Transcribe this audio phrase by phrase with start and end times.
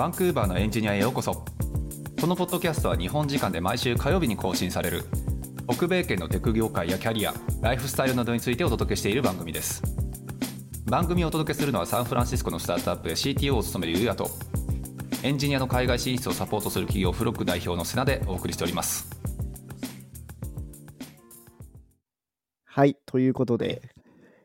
[0.00, 1.44] バンクーバーのエンジニアへようこそ。
[2.18, 5.04] このポッドキャストは日本時間で毎週火曜日に更新される。
[5.68, 9.82] 北米圏のテク業界やキャリアライフスタイルなどについてお届けしている番組です。
[10.86, 14.30] 番組をお届けするのはサンフランシスコのスタートアップで CTO を務めるユうヤと
[15.22, 19.10] エンジニアの海外進出をサポートする企業フロック代表のセナでお送りしております。
[22.64, 23.82] はい、ということで、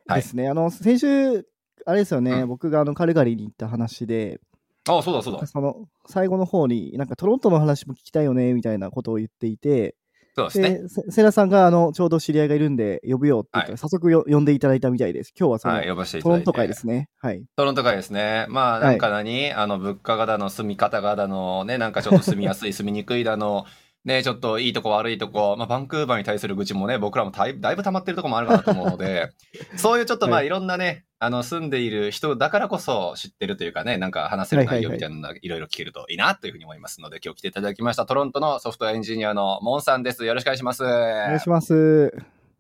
[0.06, 0.22] はい。
[0.22, 1.48] ですね、あの、先週、
[1.86, 2.48] あれですよね、うん。
[2.50, 4.42] 僕があのカルガリーに行った話で、
[4.88, 9.96] ああそうだそうだその最後の方に、なんかトロントの話も聞きたいよね、みたいなことを言っていて、
[10.36, 15.34] そうですねセナさんがあのちょうど知り合いがいるんで、呼ぶよって言ったら、はい早速よ呼んでいただいたみたいです。
[15.38, 17.10] 今日はその、はい呼ばせていただいてトロント会ですね。
[17.20, 17.44] はい。
[17.56, 18.46] トロント会ですね。
[18.50, 23.66] まあ、なんか何、あの、物価がだの、住み方がだの、ね、なんかちょっと住みやすい、住みにくいだの、
[24.06, 29.32] ね、ちょっといいとこ悪いとこ、まあ、バンクーバーに対する愚痴もね、僕らもだいだいぶ溜まってるとこもあるかなと思うので、
[29.78, 40.24] そういうちょっとまあ、はいいろんなね、あの、住んでいる人だからこそ知ってるというかね、なんか話せる内容はいはいはいみたいなのがいろいろ聞けるといいなというふうに思いますので、今日来ていただきました、トロントのソフトウェアエンジニアのモンさんです。
[40.24, 40.84] よろしくお願いします。
[40.84, 42.14] おお願いします。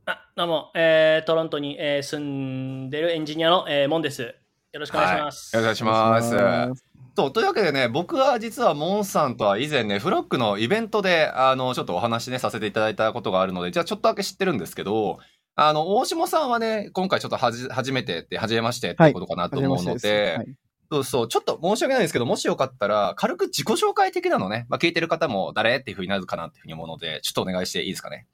[0.08, 4.24] あどうも、えートロントに、えー住んでるエンジニアの、えーモンです。
[4.24, 5.56] よろしくお願いします。
[5.56, 6.95] よろしくお願いします。
[7.18, 15.20] お願いしますそう、というわけでね、僕は実はモンさんとは以前ね、フロックのイベントで、あの、ちょっとお話ね、させていただいたことがあるので、じゃあちょっとだけ知ってるんですけど、
[15.56, 28.28] あの、大下さんはね、今回ちょっとはじ、初めてって、初めましてってことかなと思うので、ましてですそうそう、ちょっと申し訳ないですけど、もしよかったら、軽く自己紹介的なのね、まあ、聞いてる方も誰っていうふうになるかなっていうふうに思うので、ちょっとお願いしていいですかね。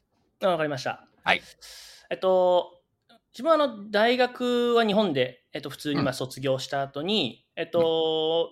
[0.43, 1.05] あわかりました。
[1.23, 1.41] はい。
[2.09, 2.81] えっと、
[3.33, 8.49] 自分はあの大学は日本で、えっと、普通にうんまあ卒業した後に、えっと、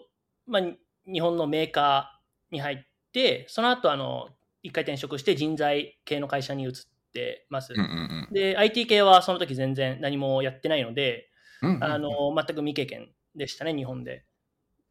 [0.49, 0.61] まあ、
[1.05, 2.77] 日本のメーカーに入っ
[3.11, 4.29] て、その後あの
[4.63, 6.71] 一回転職して人材系の会社に移っ
[7.13, 7.73] てます。
[7.73, 11.29] うんうんで、IT 系はその時全然何もやってないので、
[11.61, 11.69] うん。
[11.69, 14.23] うんうんうんあの、全く未経験でしたね、日本で。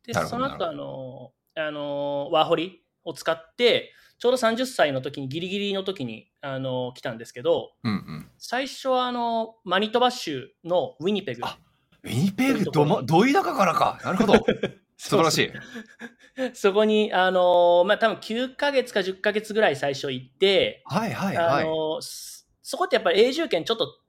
[0.07, 8.31] で、その後、あの、あの、ワーホリを使って、ちょうど30歳の時に、ギリギリの時に、あの、来たんですけど、うんうん。
[8.39, 11.43] 最初は、あの、マニトバ州のウィニペグ。
[11.45, 11.59] あ
[12.03, 14.01] ウィニペグどま、ど田舎からか。
[14.05, 14.45] なるほど。
[14.99, 16.55] 素晴らしい。
[16.55, 21.63] そ こに、あの、まあ、多分9ヶ月か10ヶ月ぐらい最初行って、はいはいはい。
[21.63, 24.01] あの、そそこってやっぱり永住権ちょっと、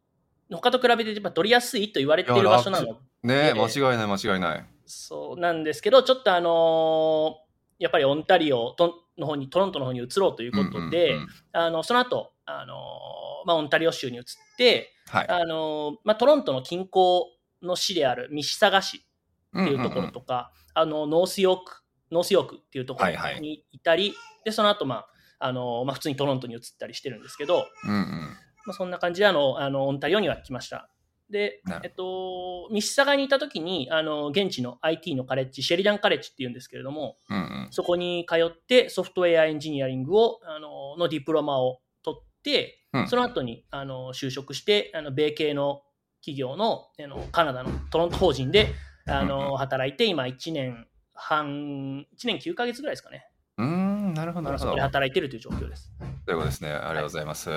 [0.52, 4.66] 他と比べてやっぱ取りやすいと言われている場所なのね間違いない間違いない。
[4.86, 11.18] そうなんですけど、ちょっとあのーやっぱりオンタリオとの方に、トロントの方に移ろうということで、
[11.54, 14.24] あのその後、あのーまあ、オンタリオ州に移っ
[14.58, 15.30] て、はい。
[15.30, 17.22] あのーまあ、トロントの近郊
[17.62, 25.08] の市であるミシサガ市っていうところとか、あのノースヨーク、ノースヨークっていうところはいはいにいたり、で、その後、まあ、
[25.40, 28.38] あのーまあ、普通にトロントに移ったりしてるんですけど、うんうん。
[28.66, 30.90] まあ、そんな感じであのあのオンタリオには来ました。
[31.30, 37.68] でえっと、ミシサガにいた時にあの現地の IT のカレッジ、シェリダンカレッジっていうんですけれども、うんうん。
[37.70, 45.84] そこに通ってソフトウェアエンジニアリングをあののディプロマを取って、うんその後にあの就職して、あの米系の
[46.22, 48.74] 企業のあのカナダのトロント法人で
[49.10, 53.26] あうんの働いて、今1年半、1年9ヶ月ぐらいですかね。
[53.58, 54.78] うーん、なるほど、なるほど。
[54.78, 55.92] 働いてるという状況です。
[56.26, 56.70] ということですね。
[56.72, 57.50] ありがとうございます。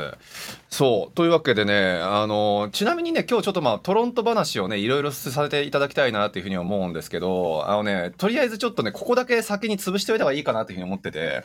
[0.68, 1.14] そう。
[1.14, 11.44] というわけでね、あの、ちなみにね、今日ちょっとまあ、トロント話をね、いろいろさせていただきたいなっていうふうに思うんですけど、あのね、とりあえずちょっとね、ここだけ先に潰しておいた方がいいかなっていうふうに思ってて、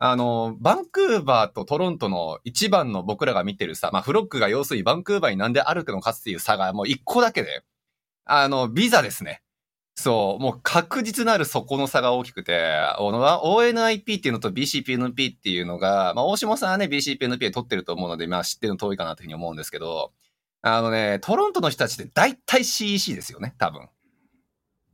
[0.00, 7.62] あの、バンクーバーとトロントの一番の僕らが見てるさ、まあ、フロックが要するにバンクーバーになんであるのかっていう差がもう一個だけで、
[8.24, 9.42] あの、ビザですね。
[9.94, 20.12] そう、もう確実なるそこの差が大きくて、ONIP っていうのと BCPNP っていうのが、まあ、大下さんはね、BCPNP で取ってると思うので、まあ知ってるの遠いかなというふうに思うんですけど、
[20.62, 23.88] あのね、トロントの人たちって大体 CEC ですよね、多分。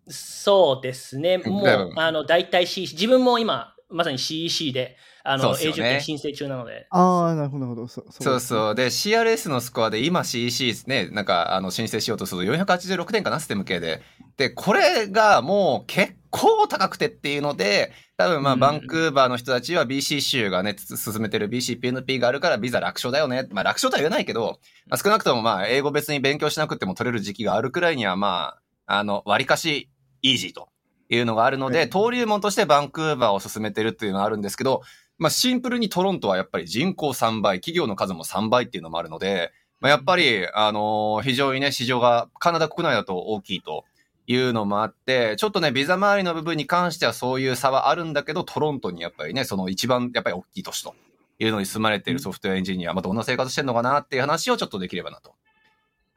[0.08, 7.88] そうですね、もだう、あの、大体 CEC、自分も今、まさに CEC で、あの、ね永住権申請中なので、ああ、なるほど、なるほど。
[7.88, 8.74] そそうそう。
[8.74, 14.02] で、CRS のスコアで今 CEC ですね、なんか、あの、申請しようとすると486点かな、ステム系で。
[14.36, 23.48] で、これがもう結構高くてっていうので、多分まあ、うんバンクーバーの人たちは BC 州がね、つ進めてる BCPNP があるからビザ楽勝だよね。
[23.50, 29.90] まあ、楽勝とは言えないけど、まあ、少なくともまあ、英語別に勉強しなくても取れる時期があるくらいには、まあ、あの、割かし、
[30.22, 30.68] イージーと
[31.08, 34.82] いうのがあるので、はい登竜門としてバンクーバーを進めてるっていうのはあるんですけど、
[35.18, 43.84] まあ、シンプルにトロントはやっぱり人口3倍、企業の数も3倍っていうのもあるので、まあ、やっぱり、あのー非常にね、市場がカナダ国内だと大きいと
[44.26, 50.94] いうのもあって、ちょっとね、ビザ周りの部分に関してはそういう差はあるんだけど、トロントにやっぱりね、その一番やっぱり大きい都市と
[51.38, 55.34] いうのに住まれているソフトウェアエンジニア、まあ、どんな生活してるのかなっていう話をちょっとできればなと。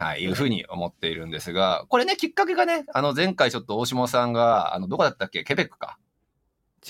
[0.01, 5.43] はい、いうふうに思っているんですが、これね、きっかけがね、あの、前回ちょっと大下さんが、あの、どこだったっけ？
[5.43, 5.99] ケベックか。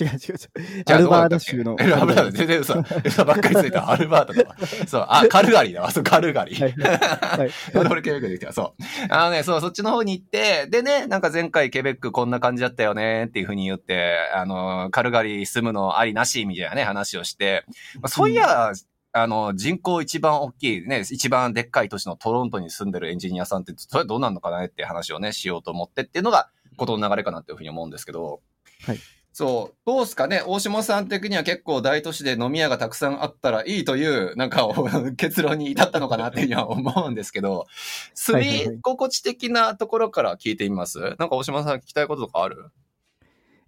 [0.00, 0.84] 違う違う違う。
[0.86, 1.76] アルバータ州の。
[1.78, 2.82] えアルバータ全然嘘。
[3.04, 3.90] 嘘ばっかりついた。
[3.90, 4.56] アルバータとか。
[4.86, 5.06] そう。
[5.06, 5.90] あ、カルガリーだわ。
[5.90, 6.62] そう、カルガリー。
[6.62, 7.50] はいはい。
[7.76, 8.54] 俺ケベックできた。
[8.54, 8.82] そう。
[9.10, 17.66] あのね、そう、そっちの方に行って、でね、なんか前回ケベックこんな感じだったよねっていう風に言って、あの、カルガリー住むのありなしみたいなね、話をして、
[17.96, 18.72] まあ、そういや、
[19.12, 28.40] あの、人口一番大きいね、一番でっかい都市のトロントに住んでるエンジニアさんって、それはどうなんのかなっていう話をね、しようと思ってっていうのが、ことの流れかなっていうふうに思うんですけど、
[28.86, 28.98] はい。
[29.34, 29.76] そう。
[29.86, 30.42] どうすかね？
[30.46, 34.74] 大下さん的には結構大都市で飲み屋がたくさんあったらいいという、なんかを
[35.16, 37.66] 結論に至ったのかなっていうふうには思うんですけど、
[38.14, 38.68] 住はいはいはい。
[38.76, 40.98] み心地的なところから聞いてみます？
[41.00, 42.70] なんか大島さん聞きたいこととかある？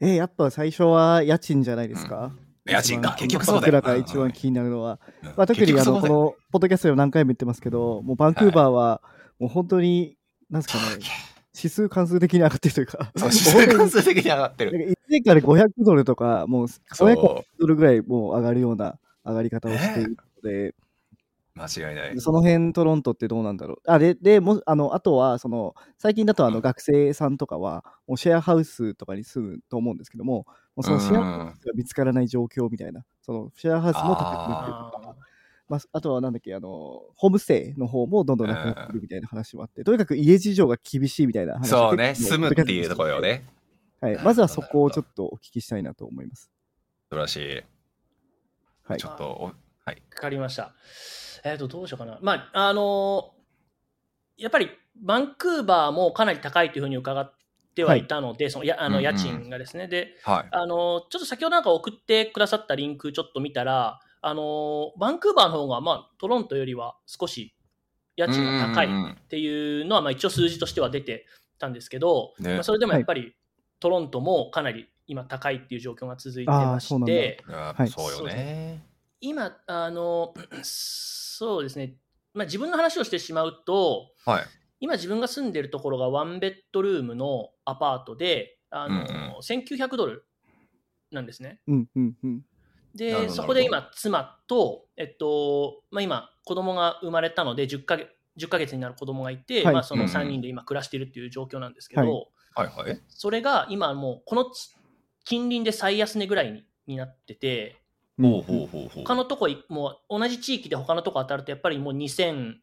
[0.01, 2.33] えーやっぱ最初は家賃じゃないですか。
[2.67, 3.11] 家賃か。
[3.11, 3.73] 一番結局そうだよ。
[3.73, 4.99] 僕らが一番気になるのは。
[5.23, 9.03] うんまあ、特にあの、このポッドキャストでも何回も言ってますけど、もうバンクーバーは、
[9.39, 10.17] もう本当に、
[10.51, 11.05] なんですかね、
[11.57, 14.73] 指数関数的に上がってるというか、 そう、指数関数的に上がってる。
[14.73, 20.75] なんか1年間で500ドルとか、もうそう500ドルぐらいもう上がるような上がり方をしているので、
[21.57, 22.21] 間違いない。
[22.21, 23.79] その辺トロントってどうなんだろう。
[23.87, 35.17] あで、でもあのあとはその、最近だとあうんの学生さんとかは、もうシェアハウスとかに住むと思うんですけども、もうそのシェアハウスが見つからない状況みたいな、そのシェアハウスも高くなってるとか、
[35.69, 36.69] まあ、あとはなんだっけ、あの、
[37.15, 43.45] ホームステイの方もどんどんなくなってくるみたいな話もあって、とにかく家事情が厳しいみたいな話そうね、住むっていうところよね。
[44.01, 46.51] はい、まずは そこをちょっとお聞きしたいなと思います。
[47.09, 47.63] 素晴らしい。
[48.83, 49.09] はいちょ。
[49.11, 49.53] っと、お
[49.85, 50.03] はい。
[50.15, 50.75] わかりました。
[51.45, 52.19] えっ、と、どうしようかな。
[52.23, 53.35] まあ、あのー
[54.37, 54.69] やっぱり
[55.01, 57.33] バンクーバーもかなり高いというふうに伺っ
[57.77, 59.87] てはいたので、そのやあの家賃がですね。
[59.87, 60.49] で、はい。
[60.51, 67.55] あのーちょっと先ほどなんか送ってくださったリンクちょっと見たら、あのーバンクーバーの方が、まあ、トロントよりは少し
[68.17, 71.27] 家賃が高いっていうのは、まあ、一応数字としては出て
[71.59, 73.37] たんですけど、ねまあ、それでもやっぱり、
[73.81, 77.45] トロントもかなり今高いっていう状況が続いてまあーそうなんだして、
[77.89, 78.94] そうよね。
[79.25, 81.95] 今、あの、そうですね、
[82.35, 84.45] まあ、自分の話をしてしまうと、はい。
[84.81, 90.27] 今自分が住んでるところがワンベッドルームのアパートで、あの、うんうん1900ドル
[91.11, 91.61] なんですね。
[91.67, 92.43] うんうんうん。
[92.95, 102.03] で、そこで今、妻と、えっと、まあ、今、子供が生まれたので、10ヶ月、10ヶ月になる子供がいて、はいまあ、そのうんうん3人で今暮らしているっていう状況なんですけど、
[102.55, 103.01] はいはいはい。
[103.09, 104.71] それが今もう、このち
[105.25, 107.77] 近隣で最安値ぐらいにになってて、
[108.21, 109.05] ほうほうほうほう。
[109.05, 112.55] 他のとこいもう同じ地域で他のとこ当たるとやっぱりもう2200、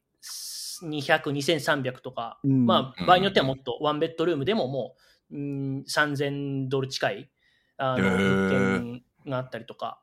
[0.82, 4.96] 2300とか、うんまあ場合によってはもっとワンベッドルームでもも
[5.32, 7.32] う、うん、3000ドル近い
[7.78, 10.02] あの物件があったりとか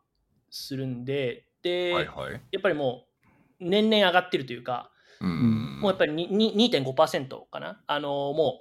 [0.51, 2.33] するんで、で、はいはい。
[2.53, 3.07] やっぱりも
[3.61, 4.91] う年々上がってるというか、
[5.21, 5.81] うん。
[5.81, 7.83] もうやっぱりにに2.5%かな？
[7.87, 8.61] あのも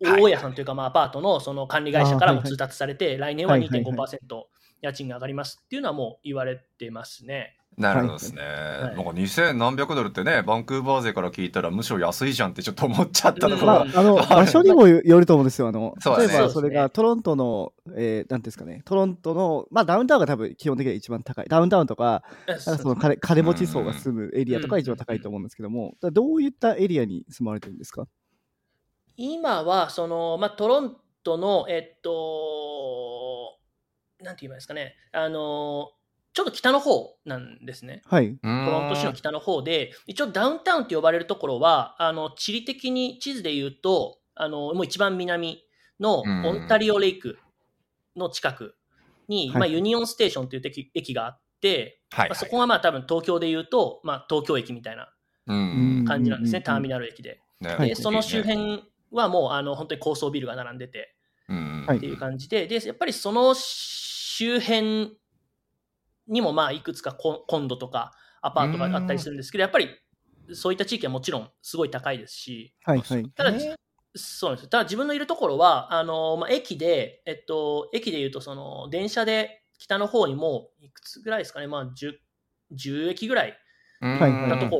[0.00, 4.44] うはい大家さんというか、まあ、アパートのその管理会社からも通達されて、来年ははいはいはい2.5%
[4.80, 7.54] 家賃が上がりますっていうのはもう言われてますね。
[7.76, 8.42] なるほどですね。
[8.42, 8.44] い。
[8.44, 13.66] なんか2000何百ドルってね、バンクーバー勢から聞いたらむしろ安いじゃんってちょっと思っちゃったところ。
[13.66, 15.68] がまあ、あの 場所にもよると思うんですよ。
[15.68, 15.94] あの。
[16.18, 21.46] 例えばそれがトロントの、えーなんですかね、トロントの、まあダウンタウンが多分基本的には一番高い。
[21.48, 28.06] ダウンタウンとか、かその金金持ち層が住むエリアとかが一番高いと思うんですけども、どういったエリアに住まれてるんですか？
[29.16, 32.10] 今はその、まあ、トロントの、えっと、
[34.20, 35.92] なんて言えばいいですかね、あの
[36.34, 38.02] ちょっと北の方なんですね。
[38.06, 38.36] はい。
[38.36, 45.64] トロント市の北の方で、一応ダウンタウンって呼ばれるところは、あの地理的に地図で言うと、あのもう一番南
[45.98, 46.46] のうん。
[46.46, 47.38] オンタリオレイク
[48.14, 48.76] の近く
[49.26, 49.58] に、はい。
[49.58, 52.28] まあ、ユニオンステーションという駅駅があって、はい。
[52.28, 55.12] まあ、そこがまあ多分東京で言うと、まあ、東京駅みたいな
[55.48, 56.04] うん。
[56.06, 57.40] 感じなんですね、うんターミナル駅で。
[57.60, 57.74] ね。
[57.74, 57.88] はい。
[57.88, 61.14] で、その周辺はもうあの本当に高層ビルが並んでて
[61.48, 63.54] っていう感じで、でやっぱりその
[64.38, 65.18] 周辺
[66.28, 69.88] にもまあいくつかココンドとかアパートがあったりするんですけど、やっぱり
[70.52, 73.28] そういった地域はもちろんすごい高いですし、はいはい。
[73.30, 73.74] ただ、ね
[74.14, 74.70] そうなんですよ。
[74.70, 82.12] ただ自分のいるところは、あのまあ、駅で、えっと、駅でいうとその電車で北の方にもいくつぐらいですかね、まあ、10,
[82.76, 83.58] 10駅ぐらい
[84.00, 84.76] なとこ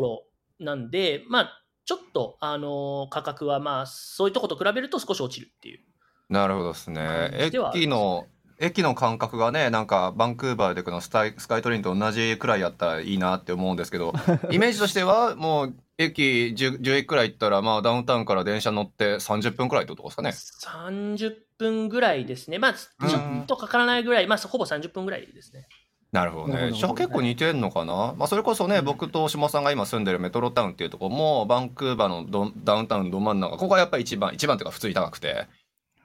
[0.61, 5.81] ろなんで、まあ、ちょっと、あの価格はまあそういうとこと比べると少し落ちるっていう。
[6.29, 7.31] なるほどですね。
[7.35, 8.27] 駅の、
[8.61, 14.13] 駅の感覚がね、なんかバンクーバーでこのスタイスカイトレインと同じくらいやったらいいなって思うんですけど、
[14.51, 20.31] イメージとしてはもう駅 10, 10駅くらい行ったら、まあダウンタウンから電車乗って30分くらいってことですかね。
[20.31, 22.59] 30分ぐらいですね。
[22.59, 25.67] まあ、ちょっとかからないぐらい、まあ、ほぼ30分ぐらいですね。
[26.13, 26.73] なるほどね。
[26.73, 35.47] じゃあ結構似てんのかな、まあそれこそね、僕と下さんが今住んでるメトロタウンっていうところも、バンクーバーのどダウンタウンど真ん中、ここがやっぱり一番、一番というか普通に高くて、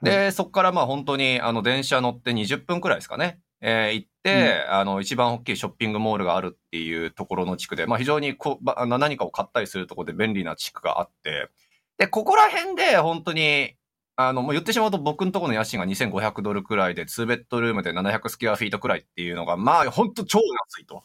[0.04, 3.40] で、そこからまあ本当にあの電車乗って20分くらいですかね。
[3.62, 11.50] えー行って、あの、一番大きいショッピングモールがあるっていうところの地区で、まあ非常にこうば何かを買ったりするところで便利な地区があって、
[11.98, 13.76] で、ここら辺で本当に、
[14.16, 21.04] あの、もう言ってしまうと僕のところの家賃が2500ドルくらいで、2ベッドルームで700スキュアフィートくらいっていうのが、まあ本当超安いと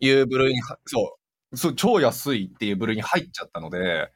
[0.00, 1.18] いう部類には、そ
[1.52, 4.10] う、そう、超安いっていう部類に入っちゃったので、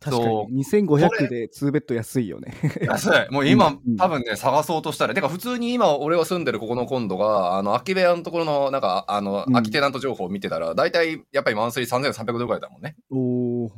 [0.00, 0.64] 確かに。
[0.64, 2.54] 2500で2ベッド安いよね。
[2.82, 3.32] 安い。
[3.32, 12.96] もう今、うんうん多分ね、探そうとしたら、てか普通に今、俺が住んでるここの今度が、あの、空き部屋のところの、なんか、あの、うん空きテナント情報を見てたら、大体、やっぱりマンスリー3300ドルぐらいだもんね。
[13.10, 13.70] おー。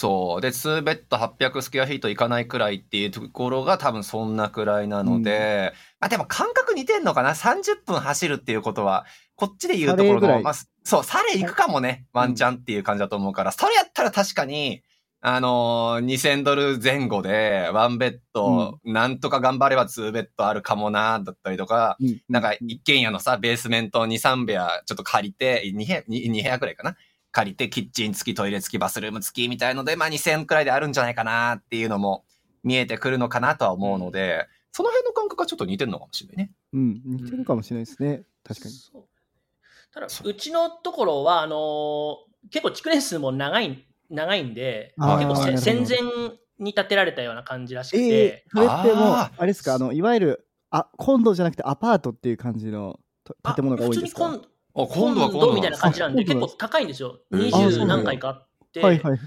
[0.00, 0.40] そう。
[0.40, 9.04] で、2ベッド800スクエアフィートいかないくらいっていうところが多分そんなくらいなので、まあでも感覚似てんのかな ?30 分走るっていうことは、
[9.36, 10.54] こっちで言うところの、まあ、
[10.84, 14.82] そう、サレ行くかもね、ワンチャンっていう感じだと思うから、それやったら確かに、
[15.22, 22.22] あのー2000ドル前後で、ワンベッド、なんとか頑張れば2ベッドあるかもな、だったりとか、うん。
[22.28, 26.96] なんか一軒家のさ、ベースメント2、3部屋ちょっと借りて、2部屋、2, 部屋くらいかな。
[27.32, 32.24] 借りて、キッチン付き、トイレ付き、バスルーム付きみたいので、まあ2000くらいであるんじゃないかなっていうのも
[32.64, 36.50] 見えてくるのかなとは思うので、その辺の感覚はちょっと似てるのかもしれないね。
[36.72, 38.22] うん、似てるかもしれないですね。
[38.42, 38.74] 確かに。
[38.74, 39.04] そう。
[39.92, 45.98] ただ、うちのところは、あのー結構築年数も長い、長いんで、結構戦前
[46.58, 53.00] に建てられたような感じらしくて、ええそれってもう、ああれですか、あの、いわゆる、あ、コンドじゃなくてアパートっていう感じの
[53.54, 54.28] 建物が多いんですか？
[54.30, 57.20] 普通にあ、コン今度は今度コンドみたいな感じなんで、結構高いんですよ。
[57.32, 57.48] えー。
[57.48, 57.96] あそう20なんだ。
[57.96, 59.18] 何回かあって、はいはい。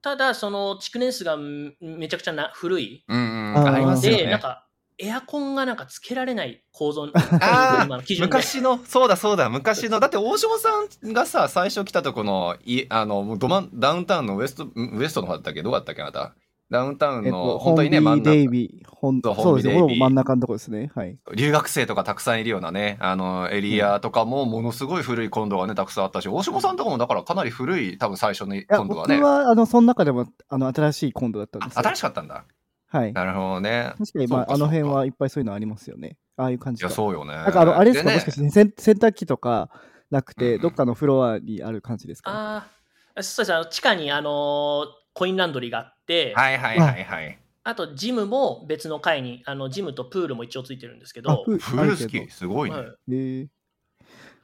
[0.00, 3.04] ただ、その築年数がんめちゃくちゃな古い。
[3.06, 4.38] うんうん、ありますよで、なんね。
[4.40, 4.66] か、
[4.98, 8.34] エアコンがなんかつけられない構造に あー今の基準で。
[8.34, 10.68] 昔の、そうだそうだ、昔の、だって大島さ
[11.06, 15.62] んがさ、最初来たとこの、いあの、もうど真んダウンタウンのウエスト、んウエストの方だったっけ？
[15.62, 16.34] どうだったっけあなた？
[16.70, 20.90] ダウンタウンえっの、と、本当にね、真ん中デイビー、ほんそうそうですね、真ん中のとこですね。
[20.94, 21.18] はい。
[21.34, 29.16] 留学生とかたくさんいるようなね、あの、エリアとかも、ものすごい古いコンドがね、たくさんあったし、大島さんとかもだからかなり古い、多分最初のコンドがね。
[29.16, 32.46] 僕は、あの、その中でも、あの、新しいコンドだったんです新しかったんだ。
[32.92, 33.12] はい。
[33.14, 33.94] なるほどね。
[33.98, 36.18] 確かに、まあ、あの辺はいっぱいそういうのありますよね。
[36.36, 36.90] ああいう感いや。
[36.90, 37.34] そうよね。
[37.34, 39.70] なんか、あの、あれですか、ねもしかして洗洗濯機とか
[40.10, 42.30] なくて、うんうんどっかのフロアにある感じですか？
[42.30, 42.66] あ
[43.14, 47.38] あ、そうですあの地下に、あのーコインランドリーがあって、はいはいはいはい。
[47.64, 52.76] あとジムも別の階に、あのジムとプールも一応ついてるんですけあど、プフル好き、すごいね。
[52.76, 53.48] はいえー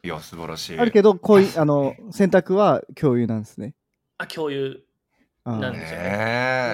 [0.05, 0.79] いや、素晴らしい。
[0.79, 3.75] あるけど、こういう、あの、 洗濯は共有なんですね。
[4.19, 4.81] あ共有
[5.57, 6.17] なんですよねね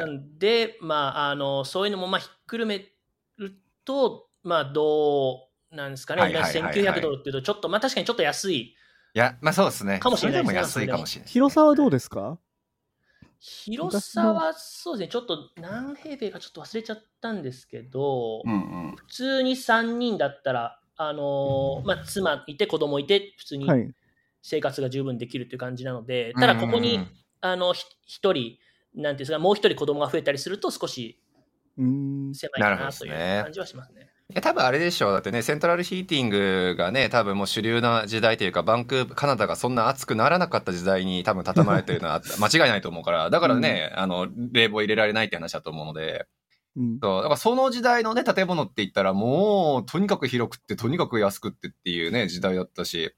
[0.00, 2.87] なんで、まあ、あのそういうのもまあひっくるめ
[3.38, 3.52] る
[3.85, 8.57] と、まあ、どうなんですかね、はいはいはいはい1900ドルっていうと、ちょっと、まあ、確かにちょっと安い。
[8.57, 8.76] い
[9.14, 9.99] や、まあそうですね。
[9.99, 11.31] かもしれないですねそれでも安いかもしれない。
[11.31, 12.38] 広さはどうですか？
[13.38, 18.57] 広さはそうですね、ちょっと何平米かちょっと忘れちゃったんですけど、うんう
[18.93, 18.97] ん。
[18.97, 23.90] 普通に3人だったら、あのーまあ、妻いて子供いて、普通にはい。
[24.43, 27.09] 生活が十分できるっていう感じなので、ただここに、うんうんうん
[27.40, 28.57] あのひ一人、
[28.94, 31.18] なんていうんですか、もう一人子供が増えたりすると、少し
[31.78, 32.34] うーん。
[32.34, 33.40] 狭いかなというですね。
[33.42, 34.08] 感じはしますね。
[34.30, 35.12] いや多分あれでしょう。
[35.12, 43.28] だってねセントラルヒーティングがね多分もう主流な時代というかバンクーバーカナダがそんな暑くならなかった時代に多分畳まれてるのは 間違いないと思うから。
[43.28, 46.26] だからね、あの冷房入れられないって話だと思うので。
[46.76, 46.98] うん。
[47.02, 47.22] そう。
[47.22, 53.14] だからその時代のね建物って言ったらもうとにかく広くってとにかく安くってっていうね時代だったし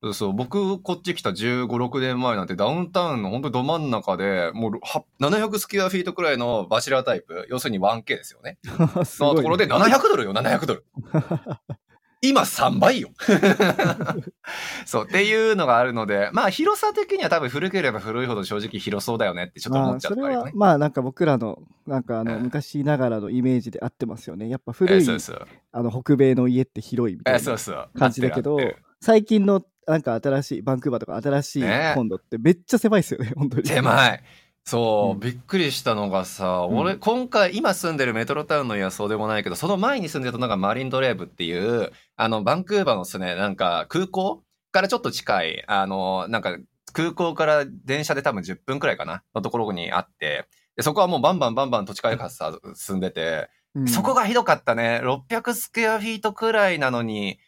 [0.00, 8.58] そうそう僕こっち来た1 5 6年前なんてダウンタウンの本当ど真ん中でもうは700スキュアフィートくらいのバチェラータイプ要するに 1K ですよね
[9.04, 10.84] すごいねのところで700ドルよ、700ドル。
[12.20, 13.10] 今3倍よ。
[14.86, 20.42] そう、っていうのがあるので、まあ広さ的には多分古ければ古いほど正直広そうだよねってちょっと思っちゃまあそれったりね。
[20.42, 24.48] はまあなんか僕らのなんかあのうん昔ながらのイメージで合ってますよね。
[24.48, 25.46] やっぱえ古いそうそう。
[25.70, 27.88] あの北米の家って広いみたえいな。
[27.96, 28.58] 感じだけど
[29.00, 33.66] 最近のなんか新しいバンクーバーとか新しいねコンドってめっちゃ狭いですよね 本当に。
[33.66, 34.22] 狭い。
[34.64, 46.58] そう、うんびっくりしたのがさ、うん俺、今回、今住んでるメトロタウンの家はそうでもないけど、その前に住んでたのがマリンドレーブっていう、あの、バンクーバーのですね、なんか空港からちょっと近い、あの、なんか
[46.92, 55.00] 空港から電車で多分10分くらいかな、のところにあって、でそこはもうバンバンバンバン土地開発さ進んでて、うんそこがひどかったね。
[55.04, 57.38] 600スクエアフィートくらいなのに、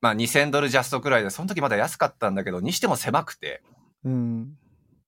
[0.00, 3.62] まあ2000ドルジャストくらいで、その時まだ安かったんだけど、にしても狭くて、
[4.04, 4.56] うん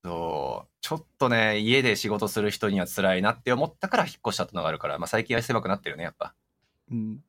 [0.04, 6.34] そう、ちょっとね、家で仕事する人には辛いなって思ったから引っ越したってのがあるから、まあ最近は狭くなってるね、やっぱ。
[6.90, 7.22] うん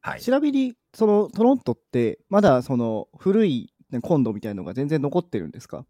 [0.00, 0.20] はい。
[0.20, 5.84] ちなみにそのトロントってまだその古いねコンドみたいのが全然残ってるんですか？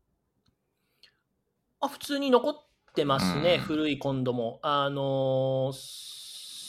[1.80, 2.54] あ普通に残っ
[2.94, 4.58] てますね、うん古いコンドも。
[4.62, 6.25] あのー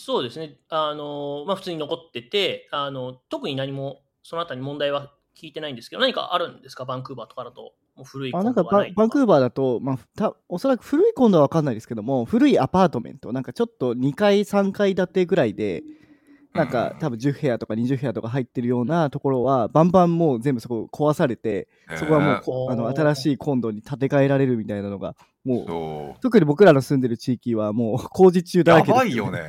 [0.07, 0.55] そうですね。
[0.69, 6.85] あの、まあ、普通に残ってて、あの、特に何も、そのあたり問題は聞いてないんですけど、何かあるんですか？
[6.85, 7.73] バンクーバーとかだと。
[7.97, 15.83] もう古いコあなんかンドはないババンクーバーだと、まあ、たおそらく古いコンドは分かんないですけども古いアパートメントなんかちょっと2階3階建てぐらいで
[16.53, 25.15] なんか多分10部屋とか20部屋とか入ってるようなところはバンバンもう全部そこ壊されてそこはもうあの新しいコンドに建て替えられるみたいなのが
[25.47, 29.39] もう特に僕らの住んでる地域はもう 工事中だらやけですばいよね。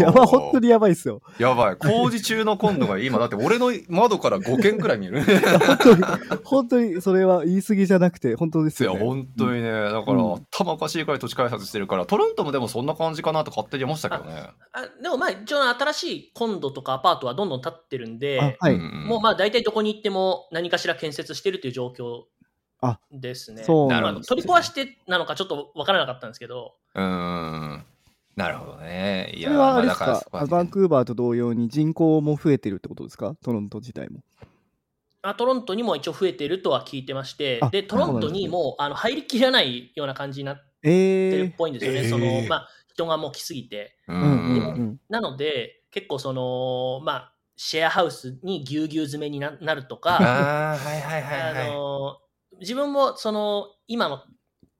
[0.00, 1.76] やばい 本当にやばいっすよやばい。
[1.76, 5.22] 工事中の今度が今、 だって俺の窓から5軒くらい見える。
[5.22, 6.02] 本当に
[6.44, 9.70] 本当にそれは言い過ぎじゃなくて本当ですいや、よね本当にね。
[9.70, 14.50] だから、うん頭おかしいくらい土地開発してるから、トロントもでもそんな感じかなと勝手に思ってたけどね。
[14.72, 22.24] あでもまあ、一応新しいコンドとかアパートはどんどん建ってるんで、あはい、んもうまあ大体どこに行っても何かしら建設してるという状況
[22.86, 23.64] あですね。
[23.64, 27.84] そうまあなんですね取り壊してなのかちょっとわからなかったんですけど、うーん。
[28.36, 29.32] なるほどね。
[29.36, 33.36] いや、それはあれですか、あバンクーバーと同様に人口も増えてるってことですか？
[33.44, 34.20] トロント自体も。
[35.22, 42.00] あトロントにも一応増えてるとは聞いてましてあ、で、トロントにもあの入りきらないような感じになってえー、るっぽいんですよね。
[42.00, 43.96] えーそのまあ、人がもう来すぎて。
[44.06, 44.30] ううんうんん。
[44.30, 45.00] うん。
[45.08, 51.68] なので、結構その、まあ、シェアハウスにぎゅうぎゅう詰めにななるとか、ああ、はいはいはいあはい。
[51.68, 52.18] の
[52.60, 54.22] 自分もその今の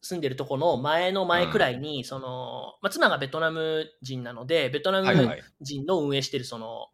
[0.03, 5.43] 住んでるとこの前の前くらいに、そのまあ、妻がベトナム人なのでベトナム。
[5.61, 6.89] 人の運営してるその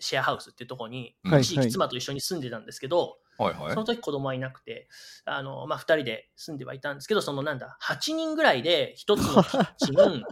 [0.00, 3.70] シェアハウスっていうところにはい一時期妻と一緒に住んでたんですけど、はいはい。
[3.70, 4.88] その時子供はいなくて
[5.24, 10.24] あの、まあ、2人で住んではいたんですけどそのなんだ8人ぐらいで1つのキッチン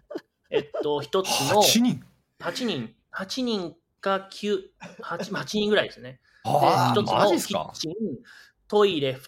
[0.51, 2.05] えっと1つの8人
[2.41, 2.95] ？8人。
[3.13, 4.59] 8人か 9,
[5.03, 6.21] 8, 8人ぐらいですね。
[6.45, 7.93] で、ああ、一つのキッチン、
[8.69, 9.19] トイレ2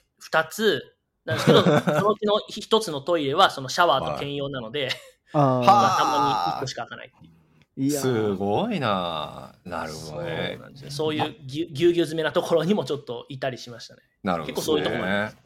[0.45, 4.91] つなんですけど、 そのうちの一つのトイレはそのシャワーと兼用なので、
[5.33, 5.63] あ
[5.99, 7.35] たまに1個しか開かないって
[7.77, 9.55] いすごいな。
[9.65, 10.59] なるほどね。
[10.91, 14.03] そういうぎゅぎゅうぎゅう詰めなところにもちょっといたりしましたね。
[14.23, 15.37] なるほど、結構そういうとこもあります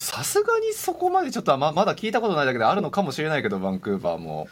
[0.00, 4.48] さすがにそこまでちょっとままだ聞いたことないだけであるのかもしれないけど、バンクーバーも。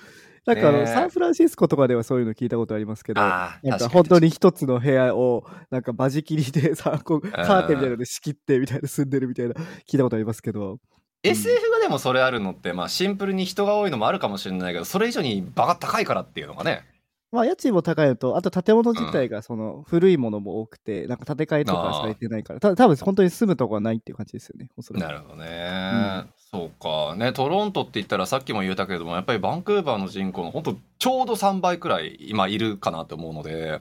[0.46, 0.84] なんかあの、ね。
[0.84, 9.54] ーサンフランシスコとかではそういうの聞いたことありますけど、なんか確本当に一つの部屋をなんか間仕切りでさこうカーテンみたいなので仕切ってみたいな住んでるみたいな
[9.86, 10.78] 聞いたことありますけど、
[11.22, 16.84] SF がでもそれあるのって、まあシンプルに人が多いのもあるかもしれないけど、それ以上に場が高いからっていうのがね。
[17.32, 25.02] まあ家賃も高いのとあと建物自体がその古いものも多くてなんか建て替えとかされてないからた多分本当に住むとこはないっていう感じですよねおそらく。
[25.02, 27.16] なるほどね、そうか。
[27.16, 33.80] ねトロントって言ったらさっきも言ったけれどもやっぱりバンクーバーの人口の本当ちょうど3倍くらい今いるかなと思うので。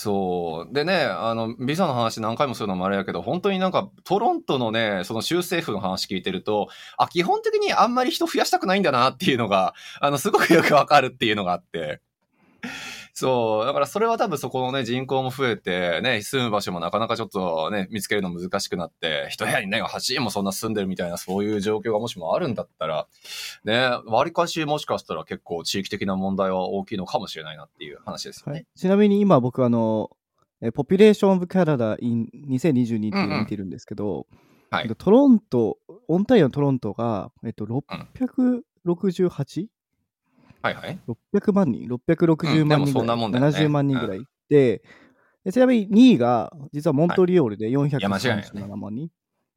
[0.00, 0.72] そう。
[0.72, 12.00] でねあのビザの話何回もするのもあれやけど本当になんかトロントのねその州政府の話聞いてるとあ基本的にあんまり人増やしたくないんだなっていうのがあのすごくよくわかるっていうのがあって。
[13.18, 13.66] そう。
[13.66, 23.08] だからそれは多分そこのね、人口も増えて、ね、住む場所もなかなかちょっとね、見つけるの難しくなって、一部屋にね、8人もそんな住んでるみたいな、そういう状況がもしもあるんだったら、
[23.64, 28.58] ね、割かしもしかしたら結構地域的な問題は大きいのかもしれないなっていう話ですよね。
[28.58, 30.10] はい、ちなみに今僕あの
[30.60, 34.26] えポピュレーション・オブ・キャナダ in 2022っていうのを見てるんですけど、
[34.70, 35.78] はいえっとトロント
[36.08, 39.66] オンタリオのトロントが、えっと、668?600
[40.62, 40.98] はいはい。
[41.52, 43.56] 万人？660万人ぐらい、うんでもそんなもんだよね。
[43.56, 44.82] 70万人ぐらい、で
[45.44, 47.72] でちなみに2位が実はモントリオールでい。
[47.72, 48.00] や間違いない。
[48.10, 49.08] 437万人、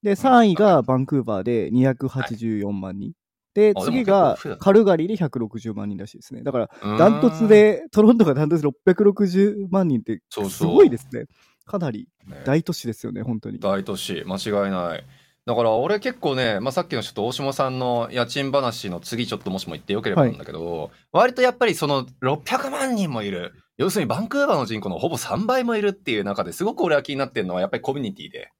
[0.03, 3.13] で3位がバンクーバーで284万人、
[3.53, 6.43] で次がカルガリーで160万人らしいですね。
[6.43, 11.25] だからダントツで、トロントがダントツで660万人ってすごいですね。
[11.65, 12.07] かなり
[12.45, 13.59] 大都市ですよね、本当に。
[13.59, 14.23] 大都市。
[14.25, 15.03] 間違いない
[15.47, 28.51] だから俺結構ね、まあ、さっきのちょっと大下さんの家賃話の次ちょっともしも言ってよければなんだけど、割とやっぱりその600万人もいる要するにバンクーバーの人口のほぼ3倍もいるっていう中ですごく俺は気になってるのはやっぱりコミュニティで、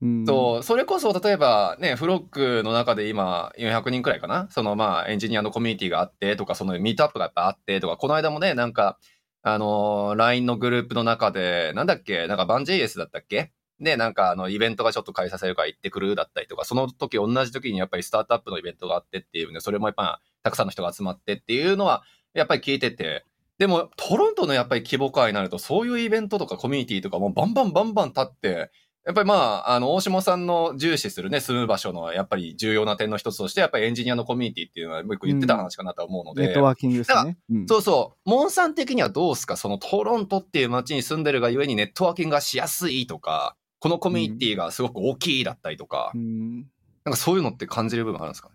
[0.00, 0.26] うん。
[0.26, 4.48] そうそれこそ例えばねフロックの中で今400人くらいかな？
[4.50, 8.98] そのまあエンジニアのコミュニティがあってとかそのミートアップがやっぱあってとかこの間もねなんか
[9.42, 12.26] あのー LINE のグループの中でなんだっけ？
[12.26, 13.52] なんかバン JS だったっけ？
[13.80, 22.02] で、なんかあの、イベントがちょっと開催されるから行ってくるだったりとか、その時同じ時にやっぱりスタートアップのイベントがあってっていうね、それもやっぱたくさんの人が集まってっていうのは、
[22.34, 23.24] やっぱり聞いてて、
[23.58, 28.70] でもトロントのやっぱり規模感になると、そういうイベントとかコミュニティとかもバンバンバンバン立って、
[29.06, 37.38] やっぱりまあ、あの、大下さんの重視するね、住む場所のやっぱり重要な点の一つとして、やっぱりエンジニアのコミュニティっていうのはよく言ってた話かなと思うので、ネットワーキングですね。
[37.48, 38.28] うんそうそう。
[38.28, 39.56] モンさん的にはどうすか？
[39.56, 46.70] そのトロントっていう街に住んでるがゆえにネットワーキングがしやすいとか、このコミュニティがすごく大きいだったりとか、うん
[47.04, 48.48] なんかそういうのって感じる部分あるんですか？
[48.48, 48.54] ね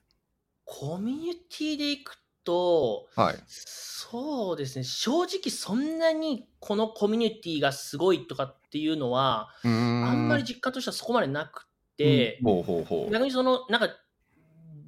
[0.66, 3.36] コミュニティで行くと、はい。
[3.48, 13.12] そうですね、正直そんなにこのコミュニティがすごいとかっていうのは、あんまり実感としてはそこまでなくて、ほうほうほう。
[13.12, 13.90] 逆にその、なんか、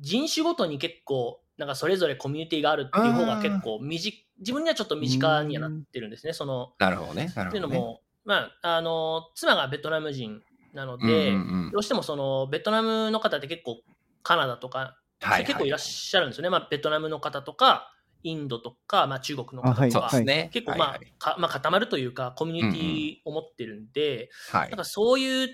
[0.01, 6.33] 人種ごとに結構、なんかそれぞれコミュニティがあるっていう方が結構身近、自分にはちょっと身近にはなってるんですね。
[6.33, 7.31] その、なるほどね。
[7.35, 7.69] なるほど、ね。
[7.69, 10.41] っていうのも、まあ、あの、妻がベトナム人
[10.73, 13.81] なので、うんうんうんどうしてもその、ベトナムの方って結構
[14.21, 16.49] カナダとか、はい結構いらっしゃるんですよね。
[16.49, 20.49] まあ、ベトナムの方とか、インドとか、まあ、中国の方とか、あはい。
[20.49, 25.49] 結構まあ、はいはいかまあ、固まるというか、コミュニティを持ってるんで、はいなんかそういう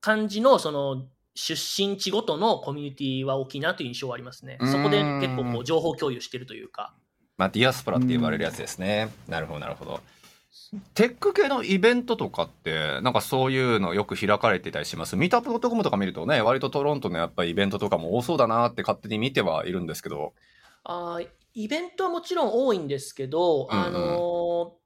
[0.00, 4.58] 感じの、その、出身地ごとのコミュニティは大きいなという印象はありますね。
[4.60, 6.94] うんそこで結構こう情報共有してるというか。
[7.36, 9.10] まあ、ディアスポラって言われるやつですね。
[9.28, 10.00] なるほど、なるほど。
[10.94, 15.16] テック系のイベントとかって、なんかそういうのよく開かれてたりします？
[15.16, 20.32] ミートアップ .com とか見るとね、割とトロントのやっぱりイベントとかも多そうだなって勝手に見てはいるんですけど。
[20.84, 24.80] あーイベントはもちろん多いんですけど、うんうんあのー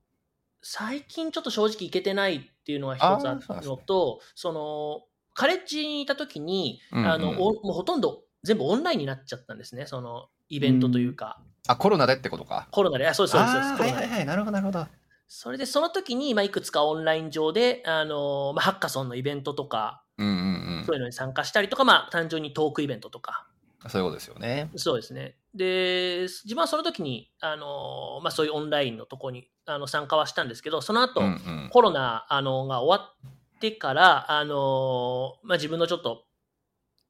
[0.67, 5.03] 最近ちょっと正直行けてないっていうのが一つあるのと、その、
[5.35, 12.67] カレッジにいた時に、うんうんあの、おもうほとんど全部オンラインになっちゃったんですね、そのイベントというか、あ、コロナでってことか。
[12.71, 14.25] コロナで、あ、そうです、そうです、はいはいはい。
[14.25, 14.87] なるほど、なるほど。
[15.27, 23.47] それでその時に、まあ、いくつかオンライン上で、あのまあ、ハッカソンのイベントとか、うんうんそういうのに参加したりとか、まあ、単純にトークイベントとか、
[23.83, 23.91] うん。
[23.91, 24.71] そういうことですよね。
[24.77, 25.37] そうですね。
[25.55, 31.69] で、自分はその時に、あのまあ、そういうオンラインのとこにあの参加はしたんですけど、その後、うんうん。
[31.73, 36.27] コロナあのが終わってから、あのまあ、自分のちょっと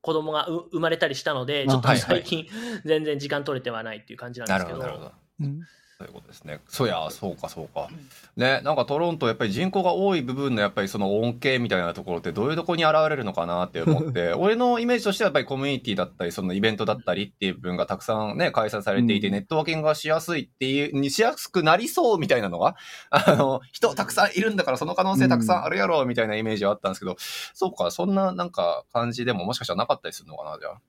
[0.00, 2.46] 子供がう生まれたりしたので、あちょっとはいはい最近、
[2.84, 4.78] 全然時間取れてはないっていう感じなんですけど。
[4.78, 5.46] なるほど、なるほど。
[5.46, 5.60] うん
[5.96, 6.60] そういうことですね。
[6.68, 7.88] そうや、そうか、そうか。
[8.36, 22.76] ね、なんかトロント、やっぱり人口が多い部分のやっぱりその恩恵みたいなところってどういうところに現れるのかなって思って、 俺のイメージとしてはやっぱりコミュニティだったり、そのイベントだったりっていう部分がたくさんね、開催されていて、うんネットワーキングがしやすいっていう、にしやすくなりそうみたいなのが、
[23.10, 27.16] あの、人たくさんいるんだからその可能性たくさんあるやろみたいなイメージはあったんですけど、
[27.54, 30.80] そうか、そんななんか感じでももしかしたらなかったりするのかな、じゃあ。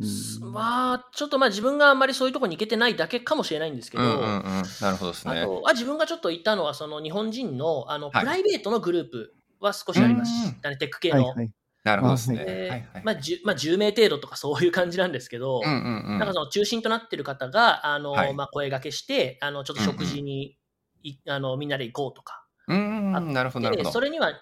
[0.00, 4.42] うんまあ、ちょっとまあ自分があんまりそういうところに行けてないだけかもしれないんですけど、うんうんうん。
[4.80, 5.40] なるほどですね。
[5.40, 11.28] あとあ自分がちょっといたのは、その日本人のあのはいプライベートのグループは少しありましたね、テック系の。
[11.28, 11.50] はいはい。
[11.84, 12.88] なるほどですね。
[13.04, 16.18] まあ 10, まあ、10名程度とかそういう感じなんですけど、うんうんうん。
[16.18, 20.56] なんかその中心となってる方が、あのはいまあ、声掛けして、あのちょっと食事に、
[21.02, 22.44] いあのみんなで行こうとか。
[22.66, 23.92] うんうん、なるほど、なるで、ほど。
[23.92, 24.32] それには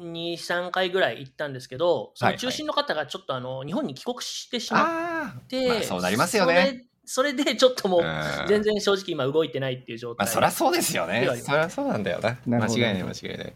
[0.00, 6.86] 2、3回ぐらい行ったんですけど、その中心の方がちょっとあの日本に帰国してしまって、まあそうなりますよね。
[7.04, 7.34] それ。
[7.34, 10.26] それでちょっともう、うん全然正直今動いてないっていう状態。
[10.26, 12.38] まあそりゃそうですよねそりゃそうなんだよな。
[12.46, 13.52] 間違いない間違いない。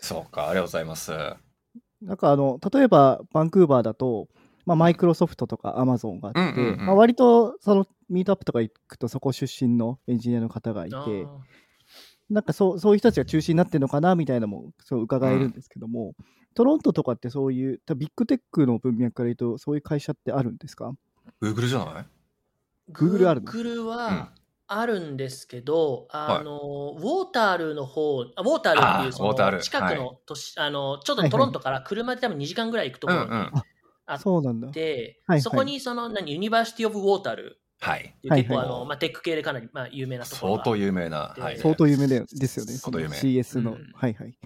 [0.00, 1.12] そうか、ありがとうございます。
[2.00, 4.28] なんかあの、例えばバンクーバーだと、
[4.66, 10.96] まあ、マイクロソフトとかアマゾンがあって、うんうんうんまあ、割とそのミートアップとか行くとそこ出身のエンジニアの方がいて、
[12.32, 16.14] なんかそうそういう人たちが中心になってるのかなみたいなのもそう伺えるんですけども、
[16.54, 20.92] トロントとかってそういう、ビッグテックの文脈から言うと、そういう会社ってあるんですか
[21.42, 22.06] ？Google じゃない
[22.92, 23.86] ？Google あるの？Google うん。
[23.86, 24.32] は
[24.66, 29.56] あるんですけど、あの、ウォータールの方、あウォータールっていうそあーウォータール。
[29.58, 33.50] の近くの都市、あの、ちょっとトロントから車で多分2時間ぐらい行くところにうんうん。
[34.06, 34.68] あっそうなんだ。
[34.68, 35.42] て、はいはい。
[35.42, 38.14] そこにその、何、ユニバーシティオブウォータールはい。
[38.22, 41.34] 結構はいあの、まあ、テック系でかなり、まあ、有名なところが相当有名な。
[41.36, 41.58] はい。
[41.58, 42.72] 相当有名ですよね。
[42.74, 43.72] 相当有名その CS の。
[43.72, 44.38] うんはいはい。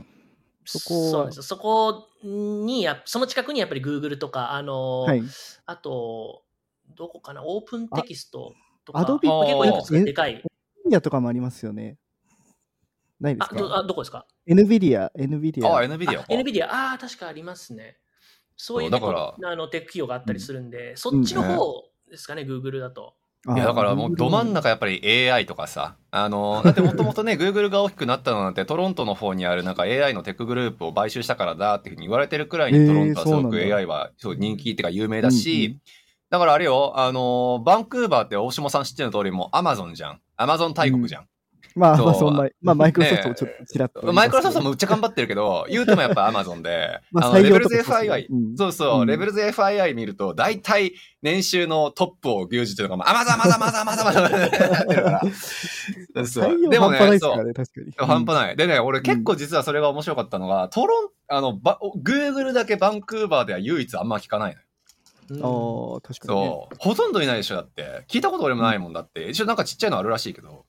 [0.64, 5.22] そこはそうなんですよそこにや、その近くにやっぱり Google とか、あの、はい。
[5.66, 6.44] あと、
[6.96, 8.54] どこかな、オープンテキスト
[8.86, 10.32] とか、アドビ結構いくつかえでかい。
[10.32, 10.36] エ
[10.86, 11.98] ンビアとかもありますよね。
[13.20, 15.66] ないですあ、どかあどこですか ?NVIDIA、NVIDIA。
[15.66, 16.24] あ、NVIDIA か。
[16.30, 17.98] NVIDIA、ああ、確かありますね。
[18.56, 23.14] そういうそうだ結構からあのテック企業があったりするんで、そっちの方ですかね、Google だと。
[23.48, 35.80] あいやだからもうど真ん中やっぱり AI とかさ、あの、だってもともとね、 Google が大きくなったのなんてトロントの方にあるなんか AI のテックグループを買収したからだっていうふうに言われてるくらいにトロントはすごく AI は人気っていうか有名だし、うんうん
[36.28, 40.20] だからあれよ、あの、バンクーバーって大下さん知ってる通りもう Amazon じゃん。
[40.36, 41.28] Amazon 大国じゃん。
[41.76, 54.50] まあ、そうまあ、そんな、まあ、マイクロソフトもちょっとちらっと、マイクロソフトもむっちゃ頑張ってるけど、言うてもやっぱ Amazon で、 まああのレベルズ FII ね、うんそうそう、うんレベルズ FII 見ると、大体年収のトップを牛耳ってるのが、あ、まだまだまだまだまだまだやっ
[54.86, 55.20] てるから。
[56.26, 58.06] そうでもね半端ないですそう。
[58.06, 58.56] 半端ない。
[58.56, 64.62] でね、俺結構実はそれが面白かったのが、トロン、あの、ば、Google だけバンクーバーでは唯一あんま聞かないのよ。
[64.62, 64.66] うん
[65.42, 66.46] ああ、確かに、ね。
[66.46, 66.76] そう。
[66.78, 68.04] ほとんどいないでしょ、だって。
[68.08, 69.28] 聞いたこと俺もないもんだって。
[69.28, 70.65] 一応なんかちっちゃいのあるらしいけど。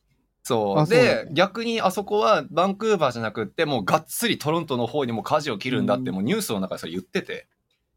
[0.47, 0.89] そう。
[0.89, 7.47] で、逆にあそこはバンクーバーじゃなくって、もうがっつりトロントの方にも舵を切るんだって、うんもうニュースの中でそれ言ってて。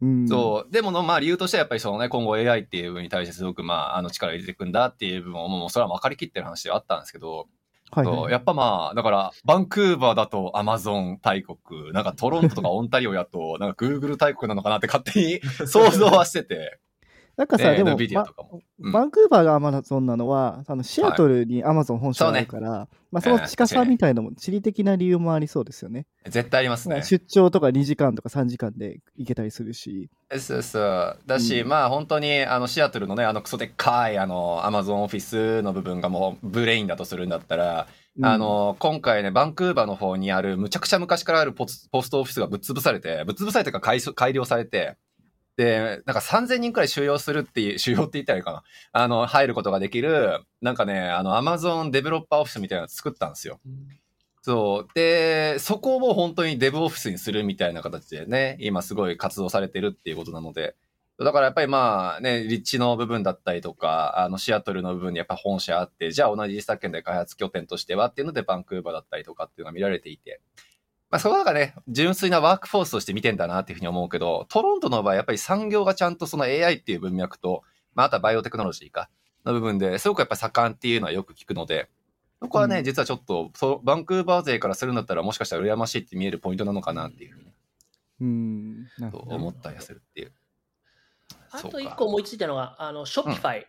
[0.02, 0.28] うん。
[0.28, 0.72] そう。
[0.72, 7.46] でもの、まあ理由としてはやっぱりそのね、今後 AI っていう部分に対してすごくまあ、あの力入れていくんだっていう部分をもうそれは分かりきってる話ではあったんですけど、
[7.92, 8.16] はい、はい。
[8.16, 16.80] そうやっぱまあ、だから、バンクーバーだとアマゾン大国、なんかトロントとかオンタリオやと、なんかグーグル大国なのかなって勝手に想像はしてて、
[17.40, 26.06] なんかさ、ねでも、うんバンクーバーがアマゾンなのは、あのシアトルにアマゾン本社があるから、まあ、その近さみたいのも地理的な理由もありそうですよね。
[26.26, 27.02] 絶対ありますね。
[27.02, 30.10] 出張とか2時間とか3時間で行けたりするし。
[30.38, 31.18] そうそう。
[31.26, 37.86] だし、うんまあ本当に、あの、シアトルのね、あのクソでっかい、あの、アマゾンオフィスの部分がもうブレインだとするんだったら、
[38.18, 44.96] うんあ、の、今回ね、バンクーバーの方にある、むちゃくちゃ昔からあるポストオフィスがぶっ潰されて、ぶっ潰されてか改装改良されて、
[45.56, 48.62] で、なんか3000人くらい収容するっていう、 収容って言ったらいいかな。
[48.92, 53.60] あの、入ることができる、なんかね、あの、アマゾンデベロッパーオフィスみたいなの作ったんですよ。
[54.42, 54.94] そう。
[54.94, 60.76] で、そこを本当にデブオフィスにするみたいな形でね、今すごい活動されてるっていうことなので、
[61.18, 70.40] だからやっぱりまあね、立地の部分だったりとか、あのシアトルの部分にやっぱ本社あって、じゃあ同じ自作権で開発拠点としてはっていうのでバンクーバーだったりとかっていうのが見られていて、
[71.10, 77.62] まあそこがね、純粋なワークフォースとして見てんだなっていうふうに思うけど、トロントの場合やっぱり産業がちゃんとその AI っていう文脈と、
[77.94, 79.10] まああとはバイオテクノロジーか、
[79.44, 81.88] の部分ですごくやっぱ盛んっていうのはよく聞くので、
[82.40, 87.50] そこはね、うん実はちょっとそう、バンクーバー勢からするんだったらもしかしたら羨ましいって見えるポイントなのかなっていうふうに
[88.20, 88.86] うん。
[89.10, 90.32] と思ったりはするっていう。
[91.50, 93.66] あと一個思いついたのが、あの、ショッピファイ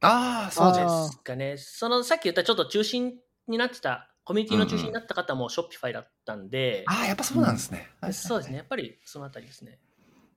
[0.00, 0.88] ああ、そうで。
[1.12, 1.56] すかね。
[1.58, 3.14] その、さっき言ったちょっと中心
[3.46, 7.88] になってた、コミュニティの中心になった方もショッピファイだったんで、ああ、やっぱそうなんですね。
[8.12, 8.58] そうですね。
[8.58, 9.78] やっぱりそのあたりですね。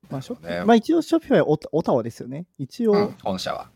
[0.10, 2.46] まあ、ショッピねまあ一応ショッピファイはオタオタワですよね。
[2.58, 3.70] 一応、うん、本社は。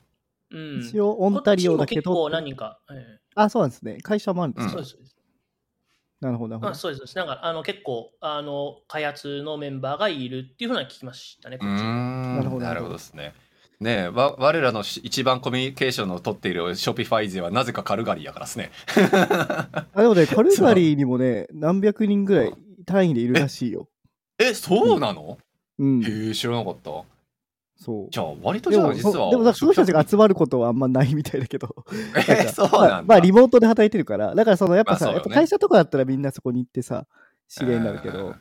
[0.52, 0.80] うん。
[0.82, 2.80] 一応オンタリオだけど結構、何人か。
[2.92, 3.98] えあ、そうなんですね。
[4.02, 4.92] 会社もあるんですか、えそうです。
[4.92, 5.18] そうです
[6.20, 6.76] なるほど、なるほあど。
[6.76, 7.18] そうですそうです。
[7.18, 11.58] なんかあの結構あの開発のメンバーがいるっていうふうな聞きましたね。
[11.58, 13.34] こっちんなるほどなるほどですね。
[13.80, 18.72] ねえ、わ我らのし一番コミュニケーションを取っているショピファイ勢はなぜかカルガリーやからですね。
[19.94, 22.54] あでもね、カルガリーにもね、何百人ぐらい
[22.86, 23.88] 単位でいるらしいよ。
[24.40, 25.38] え、そうなの、
[25.78, 26.02] うん。
[26.02, 26.90] へえ、知らなかった。
[27.76, 28.08] そう。
[28.10, 29.14] じゃあ、割とじゃあ実は。
[29.14, 31.76] そでもさ、その人たちが集まることはあんまないみたいだけど。
[32.28, 32.88] えそうなんだ。
[32.90, 34.34] まあ、まあリモートで働いてるから。
[34.34, 37.06] だから、その、やっぱさ、まあねやっぱ会社とかだったらみんなそこに行ってさ、
[37.48, 38.36] 知り合いになるけどうん。。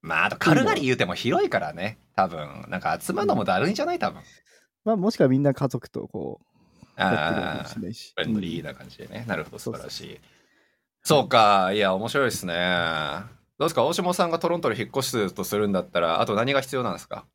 [0.00, 1.98] まあ、あとカルガリー言うても広いからね。
[2.14, 2.66] 多分。
[2.68, 3.98] なんか集まるのもだるいんじゃない？
[3.98, 4.22] 多分。
[4.84, 6.46] まあ、もしくはみんな家族とこう、
[6.96, 7.64] ああ。
[7.64, 7.90] フレ
[8.26, 9.24] ンドリーな感じでね。
[9.26, 10.20] なるほど、素晴らしい。
[11.02, 11.72] そうか。
[11.72, 12.54] いや、面白いですね。
[13.58, 13.84] どうですか？
[13.84, 17.26] 大下さんがトロントに引っ越すとするんだったら、あと何が必要なんですか？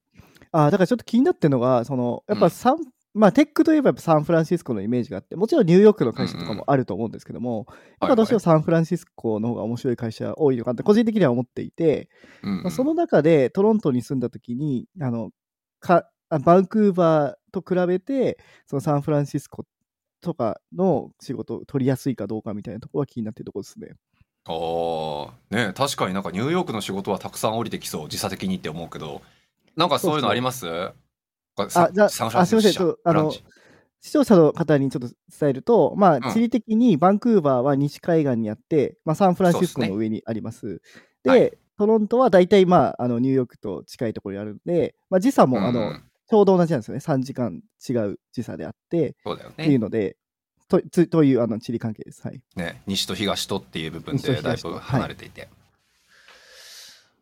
[0.52, 2.78] ああ、だからちょっと気になってるのが、その、やっぱサン、
[3.14, 7.68] まあ、テックといえばやっぱサンフランシスコのイメージがあって、もちろんニューヨークの会社とかもあると思うんですけども、
[8.02, 12.10] やっぱどうしてもサンフランシスコの方が面白い会社多いのかなって個人的には思っていて、
[12.42, 15.30] まあ、その中でトロントに住んだ時にあの
[15.80, 19.64] かあバンクーバーと比べてそのサンフランシスコ
[20.22, 23.90] とかの仕事を取りやすいかどうかみたいなところは気になってるところですね。
[24.46, 29.22] ああ、ね確かになんかニューヨークの仕事はたくさん降りてきそう、時差的にって思うけど、
[29.76, 30.68] なんかそういうのあります？
[30.70, 30.94] あ
[31.56, 32.10] あじゃああ
[32.46, 33.32] すいませんあの
[34.02, 40.82] 視聴者の方にちょっと伝えると、まうんあ、地理的にバンクーバーは西海岸にあって、まあ、サンフランシスコの上にあります。
[41.24, 47.00] ではいトロントは大体、まあ、あのニューヨークと近いところにあるので、まあ、時差もあの、うんちょうど同じなんですよね。
[47.00, 50.16] 3時間違う時差であって、そうだよっていうねので、
[50.68, 52.24] とつというあの地理関係です。
[52.26, 52.42] はい。
[52.56, 52.82] ね。
[52.88, 55.50] 西と東とっていう部分でだいぶ離れていて。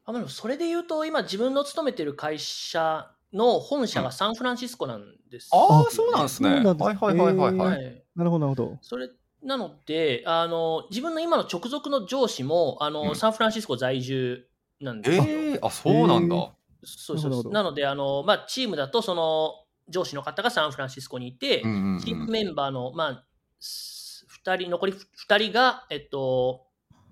[0.05, 6.49] あでもそれで言うと今自分の勤めてる会社の本社がサンフランシスコなんですよね、ああ、そうなんですね。
[6.49, 7.65] はいはいはいはいは。
[7.65, 8.01] はいい。
[8.15, 8.77] なるほど、なるほど。
[8.81, 9.09] それ
[9.43, 14.45] なのであの自分の今の直属の上司もあの、うんサンフランシスコ在住
[14.79, 15.23] なんですよ。
[15.27, 16.35] ええあ、そうなんだ。
[16.35, 16.49] えー
[16.83, 19.53] そうそうそうなのであの、まあ、チームだとその
[19.87, 23.23] 上司の方がサンフランシスコにいて、うんうんうんチームメンバーの、まあ、
[23.59, 26.65] す2人残り2人が、えっと、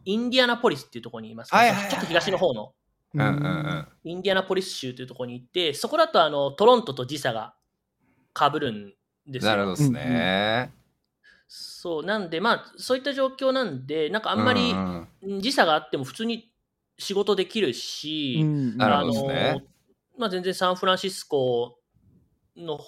[0.06, 2.74] インディアナポリスっていうところにいます、はいはいはいはいちょっと東の方の
[3.14, 3.88] うんうんうん。
[4.04, 7.54] インディアナポリス州というところに行ってそこだとあのトロントと時差が
[8.34, 8.94] かぶるん
[9.28, 9.52] ですよ。
[9.52, 10.72] なるほどですね。
[11.48, 14.74] そうなんでまあそういった状況なんでなんかあんまり
[15.42, 16.52] 時差があっても普通に
[16.98, 18.40] 仕事できるし、
[18.78, 19.62] あの
[20.18, 21.80] まあ、全然サンフランシスコ
[22.58, 22.80] の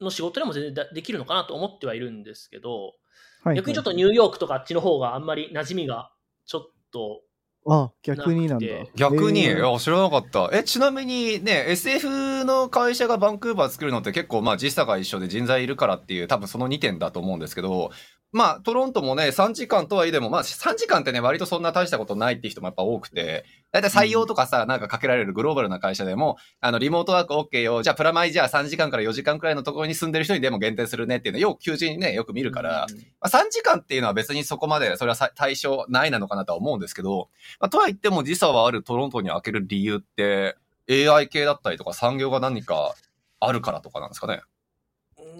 [0.00, 2.94] の仕事でも全然だできるのかなと思ってはいるんですけど、
[3.42, 3.56] はい。
[3.56, 6.10] 逆にちょっとニューヨークとかあっちの方があんまり馴染みが
[6.46, 7.22] ちょっと、
[7.66, 8.66] あ、逆になんだ。
[8.94, 10.50] 逆に、いえーや知らなかった。
[10.52, 17.90] え、ちなみにね、SF の会社がバンクーバー作るのって結構、まあ時差が一緒で人材いるからっていう、多分その2点だと思うんですけど、
[18.32, 37.28] まあ、トロントもね、3時間とはいえでも、まあ、3時間ってね、割とそんな大したことないっていう人もやっぱ多くて、だいたい採用とかさ、なんかかけられるグローバルな会社でも、あの、リモートワーク OK よ、じゃあプラマイじゃあ3時間から4時間くらいのところに住んでる人にでも限定するねっていうのよく求人にね、よく見るから、うんまあ、3時間っていうのは別にそこまで、それはさ対象ないなのかなとは思うんですけど、
[37.60, 40.56] まあ、とは言っても時差はあるトロントに開ける理由って、
[40.90, 42.96] AI 系だったりとか産業が何か
[43.38, 44.40] あるからとかなんですかね？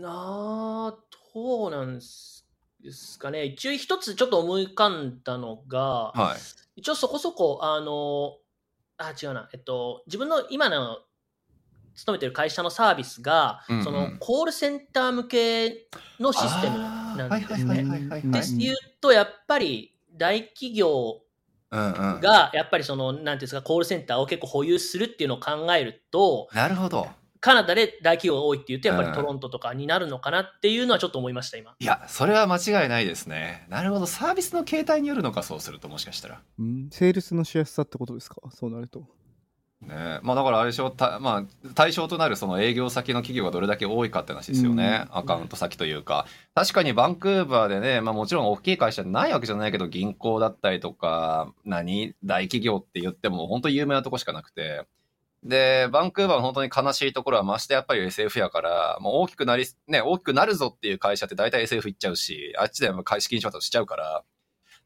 [0.01, 0.97] なあ、
[1.35, 2.45] どうなんです
[3.19, 3.45] かね。
[3.45, 6.39] 一応一つちょっと思い浮かんだのが、はい。
[6.81, 8.39] 一応そこそこ、あの、
[8.97, 10.99] あ、違うな、えっと、自分の今の
[11.95, 15.89] 勤めてる会社のサービスが、うんうんそのコールセンター向け
[16.19, 17.75] のシステムなんですね。
[17.75, 21.21] はいはいうと、やっぱり大企業。
[21.71, 27.07] が、やっぱりその、なんていうんですか、コールセンターを結構保有するっていうのを考えると、なるほど。
[27.41, 31.75] カナダで大企業が多いっていうと、やっぱりうんトロントとかになるのかなっていうのはちょっと思いました、今。
[31.79, 33.67] いや、それは間違いないですね。
[33.69, 34.07] なるほど。
[34.07, 36.43] サービスの形態によるのか、そうすると、もしかしたら。
[36.59, 38.37] うん、セールスのしやすさってことですか？
[38.51, 39.05] そうなると。
[39.81, 46.27] ねまあだからあれでしょ、たまあ、対象となるその営業先の企業がどれだけ多いかって話ですよね、うんアカウント先というか。
[46.55, 52.15] 確かにバンクーバーでね、まあもちろん大きい会社ないわけじゃないけど、銀行だったりとか、何？
[52.23, 54.85] 大企業って言っても本当に有名なとこしかなくて。
[55.43, 64.25] で、バンクーバーの本当に悲しいところはましてやっぱり SF やから、もう大きくなり、ね、大きくなるぞっていう会社って大体 SF 行っちゃうし、あっちでも資金調達しちゃうから、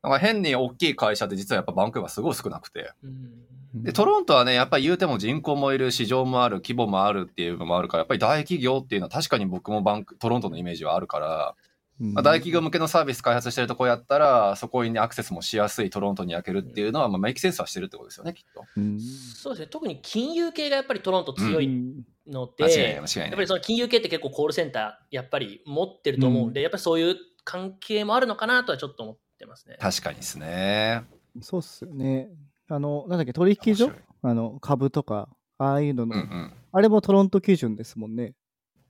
[0.03, 2.93] だから変に大きい会社って実はやっぱバンクーバーすごい少なくて。
[3.03, 3.33] うん
[3.75, 18.65] で、トロントはね、やっぱり言うても人口もいる、市場もある、規模もあるっていうのもあるから、やっぱり大企業っていうのは確かに僕もバンク、トロントのイメージはあるから、うんまあ、大企業向けのサービス開発してるとこやったら、そこにアクセスもしやすいトロントに開けるっていうのは、まあ、メイクセンスはしてるってことですよね、きっと。
[18.77, 23.29] うんそうですね、特に金融系がやっぱりトロント強いうんの間違いない、で、間違いない。
[23.29, 29.77] やっぱりその金融系って結構コールセンターやっぱり持ってると思うんで、やっぱりそういう関係もあるのかなとはちょっと思ってますね。
[29.79, 31.05] 確かにですね。
[31.43, 32.29] そうっすよね。
[32.69, 33.93] あの、なんだっけ、取引所？
[34.23, 35.29] あの、株とか、
[35.59, 36.53] ああいうのの、うんうん。
[36.73, 38.33] あれもトロント基準ですもんね。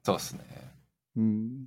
[0.05, 0.41] そうですね。
[1.17, 1.67] うん。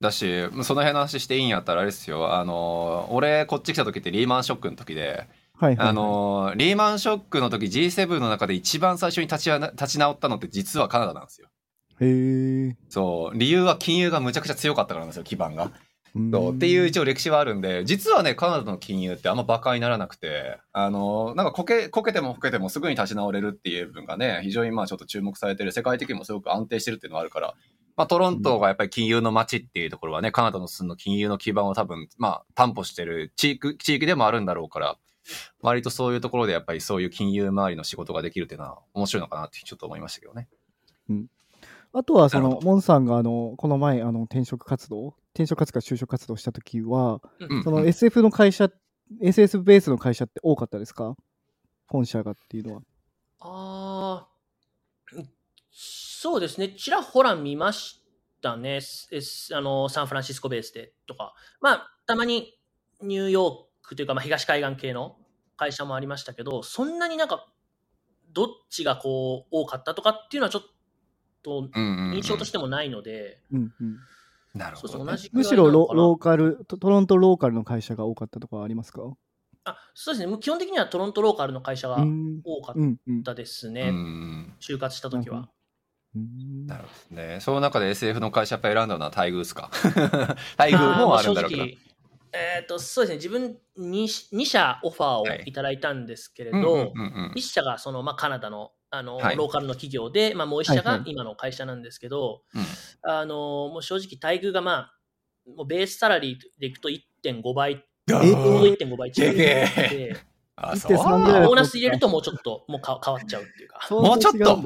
[0.00, 2.34] だし、その辺の話していいんやったらあれですよ。
[2.34, 5.26] あの、俺、こっち来た時ってリーマンショックの時で、
[5.58, 5.88] はいはい、はい。
[5.88, 11.48] あのーリーマンショックの時 G7 の中で一番最初に立ち立ち直ったのって実はカナダなんですよ。
[12.00, 12.76] へえ。
[12.90, 13.38] そう。
[13.38, 15.64] 理由は金融がむちゃくちゃ強かったからなんですよ、基盤が。
[15.64, 27.54] うんそうっていう一応歴史はあるんで、実はね、カナダの金融ってあんま馬鹿にならなくて、あのーなんかこけ、こけてもこけてもすぐに立ち直れるっていう部分がね、非常にまあちょっと注目されてる、世界的にもすごく安定してるっていうのがあるから、
[27.96, 34.98] まあトロントがやっぱり金融の街っていうところはね、カナダのその金融の基盤を多分、まあ担保してる地域、地域でもあるんだろうから、
[35.60, 40.48] 割とそういうところでやっぱりそういう金融周りの仕事ができるっていうのは面白いのかなってちょっと思いましたけどね。
[41.92, 47.64] あとは、その、モンさんが、あの、この前、あの、転職活動、転職活動か就職活動したときは、うん。
[47.64, 48.68] その SF の会社、
[49.22, 51.16] SS ベースの会社って多かったですか？
[51.86, 52.82] 本社がっていうのは。
[53.40, 54.28] ああ、
[56.18, 58.02] そうですね、ちらほら見まし
[58.40, 58.80] たね、
[59.52, 62.58] あのサンフランシスコベースでとか、まあ、たまに
[63.02, 65.18] ニューヨークというか、まあ、東海岸系の
[65.58, 67.46] 会社もありましたけど、そんなになんか、
[68.32, 70.62] どっちがこう多かったとかっていうのはちょっ
[71.42, 71.68] と
[72.14, 73.98] 印象としてもないので、うんうん、
[74.58, 79.02] なるほど、むしろロローカルト、トロントローカルの会社が多かったとかはありますか？
[79.64, 82.40] あそうですね、もう基本的にはトロントローカルの会社がうん。
[82.42, 82.74] 多かっ
[83.24, 85.50] たですうね、ん就活した時は。
[86.16, 86.66] うん。
[86.66, 87.38] なるほどね。
[87.40, 89.70] その中で SF の会社やっぱ選んだのは待遇ですか？
[90.58, 91.64] 待遇もあるんだろうから。
[91.64, 91.78] 正直
[92.32, 96.82] えっ、と、そうですね、自分に2社オファーをいただいたんですけれど、うんうんう
[97.28, 99.36] ん1社がその、まあ、カナダのあの、はい。
[99.36, 101.10] ローカルの企業で、まあ、もう1社がはいはい。
[101.10, 103.10] 今の会社なんですけど、うん。
[103.10, 104.92] あのもう正直待遇がまあ、
[105.56, 107.76] もうベースサラリーでいくと1.5倍、え？
[108.08, 110.16] ちょうど1.5倍違うでけで、
[110.56, 114.62] あ、1.3そうぐらいボーナス入れるともうちょっともうか変わっちゃうっていうか、もうちょっと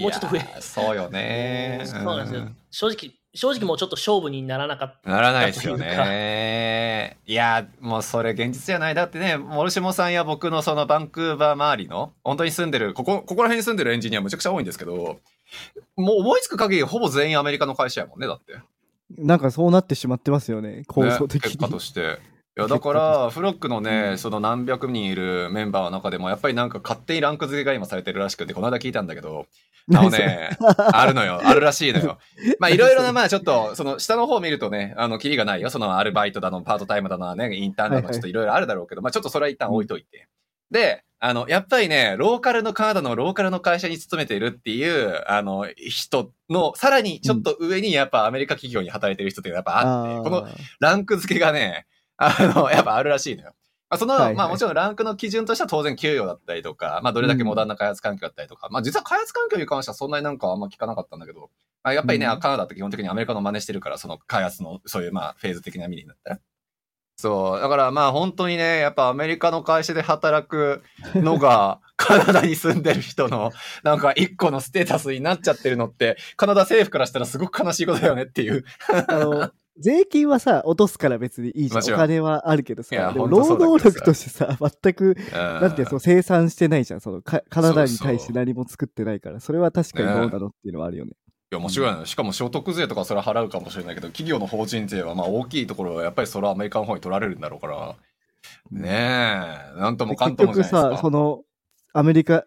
[0.00, 1.82] もうちょっと増えそうよね。
[1.86, 5.10] そうなんですよん正直、正直もうちょっと勝負にならなかった。
[5.10, 7.16] ならないですよね。
[7.26, 8.94] いや、もうそれ現実じゃない。
[8.94, 15.20] だってね、モルシモさんや僕のそのバンクーバー周りの、本当に住んでる、ここ、ここら辺に住んでるエンジニアむちゃくちゃ多いんですけど、
[15.96, 18.58] もう思いつく限りほぼ全員アメリカの会社やもんね、だって。
[19.18, 21.72] なんかそうなってしまってますよね、構造ね的結果に。
[21.72, 22.18] として。
[22.58, 24.18] いやだから、フロックのうね、ん。
[24.18, 29.46] その何百人いるメンバーの中でも、やっぱりなんか勝手にランク付けが今されてるらしくて、この間聞いたんだけど、
[29.94, 30.50] あのね、
[30.92, 32.18] あるのよ、あるらしいのよ。
[32.58, 35.70] まあいろいろな、まあちょっと、その下の方を見るとね、あの、キリがないよ。
[35.70, 40.26] そのアルバイトだの、パートタイムだのね、インターンだの、ちょっといろいろあるだろうけど、まあちょっとそれは一旦置いといて。
[40.72, 51.86] で、あの、やっぱりね、ローカルのカナダのローカルの会社に勤めているっていう、あの、人の、さらにちょっと上にやっぱアメリカ企業に働いてる人ってやっぱあって、このーランク付けがね、
[52.20, 53.54] あの、やっぱあるらしいのよ。
[53.88, 61.50] まあ、その、はいはいまあもちろんランクの基準としては当然給与だったりとか、まあどれだけモダンな開発環境だったりとか、まあ実は開発環境に関してはそんなになんかあんま聞かなかったんだけど、
[61.82, 66.40] まあ、やっぱりね、うんカナダって基本的にアメリカの真似してるから、その開発のそういうまあフェーズ的な意味になったら。
[67.16, 67.60] そう。
[67.60, 70.82] だからまあ本当にね、やっぱアメリカの会社で働く
[71.14, 73.50] のが カナダに住んでる人の
[73.82, 78.64] なんか一個のステータスになっちゃってるのって、カナダ政府からしたらすごく悲しいことだよねっていう。
[79.08, 79.50] あの、
[79.80, 81.94] 税金はさ、落とすから別にいいじゃん。
[81.94, 87.00] お金はあるけどさ、でも労働力としてさ、 全く、なんてその生産してないじゃん。
[87.00, 91.12] そのカカナダに対して何も作ってないから、それは確かにどうなのっていうのはあるよね。
[91.52, 92.06] いや、面白いな。
[92.06, 97.96] しかも所得税とかそれは払うかもしれないけど、企業の法人税はまあ大きいところはやっぱりそれはアメリカの方に取られるんだろうから。
[98.70, 98.88] ね
[99.76, 100.96] え、なんともかん結局ともじゃないですか。
[100.96, 101.42] さ、その、
[101.92, 102.44] アメリカ、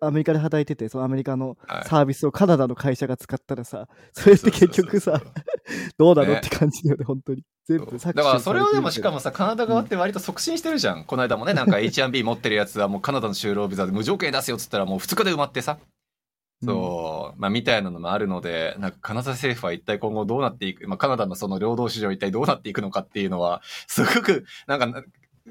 [0.00, 1.88] アメリカで働いてて、そのアメリカのはい。
[1.88, 5.20] サービスをカナダの会社が使ったらさ、 それって結局さ
[5.98, 6.28] どうなの？
[6.32, 6.38] ね。
[6.38, 7.42] って感じだよね、本当に。
[7.66, 11.04] 全部だからそれをでもしかもさ、カナダ側って割と促進してるじゃん。
[11.04, 15.78] この間もね、なんか H1B 持ってるやつはもうカナダの就労ビザで無条件に出すよっつったらもう2日で埋まってさ。
[16.64, 25.02] そう、まあみたいなのもあるので、なんかカナダ政府は一体今後どうなっていく、まあカナダのその労働市場一体どうなっていくのかっていうのは、すごくなんか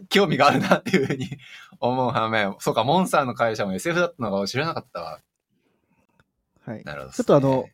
[0.09, 1.27] 興味があるなっていうふうに
[1.79, 5.19] 思う反面、そうか、モンサーの会社も SF だったのか知らなかったわ。
[6.65, 6.83] はい。
[6.83, 7.65] なるほど、ちょっとあの、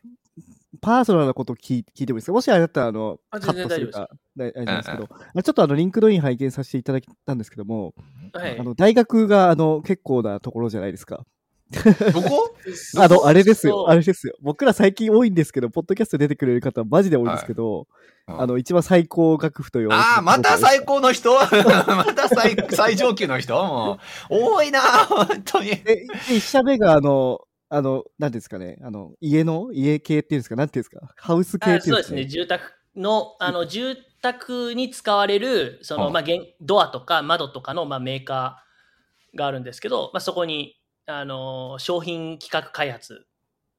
[0.80, 2.32] パーソナルなことを聞い聞いてもいいですか？
[2.32, 4.90] もしあれだったら、あの、あカッ全然トするか、大丈夫です。
[4.90, 7.94] けうんど、あちょっとあの、リンクドイン拝見させていただいたんですけども、
[8.32, 8.58] はい。
[8.58, 11.24] あの、大学が、あの、結構なところじゃないですか。
[12.12, 12.54] どこ？
[12.98, 14.34] あの、あれですよ、あれですよ。
[14.40, 17.86] 僕ら最近多いんですけど、ポッドキャスト出てくれる方はマジで多いんですけど、
[18.26, 21.34] あの、一番最高学府と言われてるああ、また最高の人？
[21.34, 23.54] また最最上級の人？
[23.54, 23.98] も
[24.30, 25.72] う、多いな本当に。
[26.28, 29.70] 一社目が、あの、あの、なんていうんですかね、あの、家の？
[29.72, 40.76] 家系っていうんですか、なんていうんですか、ハウス系っていうんですか、あそうですね、住宅の、あの、住宅に使われる、その、はあまあ、現ドアとか窓とかの、まあ、メーカーがあるんですけど、まあ、そこに、
[41.06, 43.26] あの、商品企画開発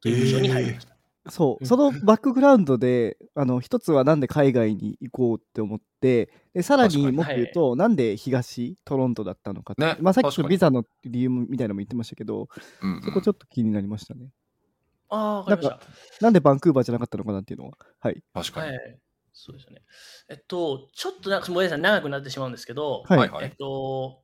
[0.02, 0.94] という部署に入りました。
[1.30, 12.50] そう、そのバックグラウンドで、あの、一つはなんで海外に行こうって思って、で、さらににもっと言うと、なんで東トロントだったのかってねまあさっきのビザの理由みたいなのも言ってましたけど、
[12.82, 14.28] うんうんそこちょっと気になりましたね。
[15.10, 15.80] ああ、わかりました。
[16.22, 17.78] なんでバンクーバーじゃなかったのかなっていうのは。
[18.00, 18.22] はい。
[18.34, 18.76] 確かに。
[18.76, 19.00] はい。
[19.32, 19.82] そうですよね。
[20.30, 23.20] えっと、ちょっとなんか、ごめんなさい、長くなってしまうんですけど、はい。
[23.20, 24.23] はいはいえっと、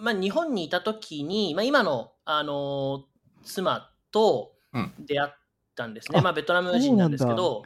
[0.00, 3.04] まあ、日本にいた時に、まあ、今の、あの
[3.44, 4.94] 妻とうん。
[4.98, 5.30] 出会っ
[5.74, 6.18] たんですね。
[6.18, 7.62] あまあ、ベトナム人なんですけど、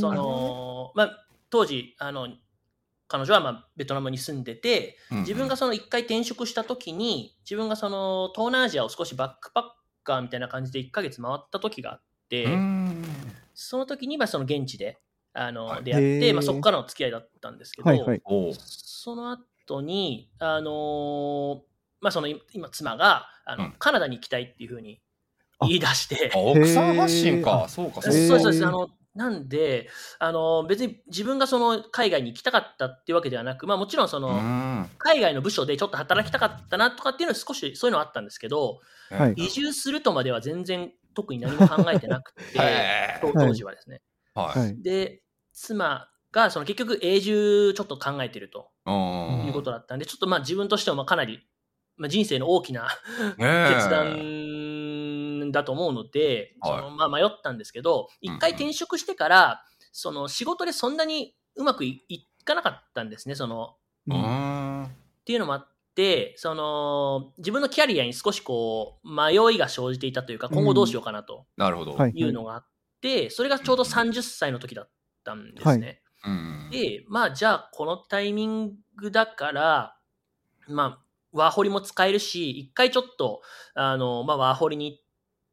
[0.00, 2.28] その、まあ、当時、あの、
[3.06, 5.22] 彼女はまあベトナムに住んでて、うんうん。
[5.22, 9.64] 自分がその一回転職した時に、自分がその東南アジアを少しバックパッ
[10.04, 12.46] カーみたいな感じで1ヶ月回った時があって、
[13.54, 14.98] その時にまあその現地で
[15.32, 15.84] あの、はい。
[15.84, 18.22] 出会って、まあ、そこからの付き合いだったんですけど、はいはい。
[18.58, 21.68] その後に、あのー
[22.00, 25.00] まあ、その今、妻があの、うんカナダに行きたいっていうふうに
[25.62, 27.64] 言い出してあ、 奥さん発信へか。
[27.64, 28.42] ーそうか、そうそうか。
[28.42, 29.88] そうですあのなんで、
[30.20, 38.80] あの別に自分がその海外に行きたかったっていうわけではなく、まあ、もちろんその、うーん海外の部署でちょっと働きたかったなとかっていうのは少しそういうのはあったんですけど、
[39.10, 44.02] はい移住するとまでは全然特に何も考えてなくて、へ 当当時はですね。
[44.36, 44.48] ーは。
[44.48, 44.82] はいい。
[44.82, 45.22] で、
[45.52, 51.40] 妻がその結局永住ちょっと考えてるとうんいうことだったんで、ちょっとまあ自分としてもまあかなり、
[51.98, 52.88] まあ、人生の大きな
[53.36, 63.74] 決断だと思うので、はいそのまあ迷ったんですけど、うん一回転職してから、その仕事でそんなにうまくいいかなかったんですね、その
[64.06, 64.84] うーん。
[64.84, 64.88] っ
[65.24, 71.92] ていうのもあって、その自分のキャリアに少しこう迷いが生じていたというか、今後どうしようかなとなるほど。
[71.92, 72.12] はい。
[72.14, 72.66] いうのがあっ
[73.00, 74.90] て、それがちょうど30歳の時だっ
[75.24, 76.02] たんですね。
[76.24, 79.96] うんで、まあじゃあこのタイミングだから、
[80.68, 83.42] まあワーホリも使えるし、一回ちょっと、
[83.74, 85.02] あの、まあワーホリに行っ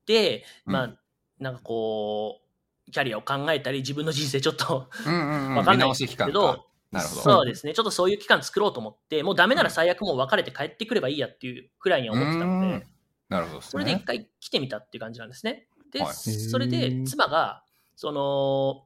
[0.05, 0.99] て、まあ、う
[1.39, 2.41] なんかこ
[2.87, 7.21] う、キャリアを考えたり、自分の人生ちょっとうんうんうん わかん見ないですけど、なるほど。
[7.21, 12.87] そうですね、ちょっとそういう期間作ろうと思って、もうダメなら最悪もう別れて帰ってくればいいやっていうくらいには思ってたのうんで、
[13.29, 13.65] なるほどね。
[13.65, 15.67] それで一回来てみたっていう感じなんですね。
[15.91, 17.63] で、はいそれで妻が、
[17.95, 18.85] その、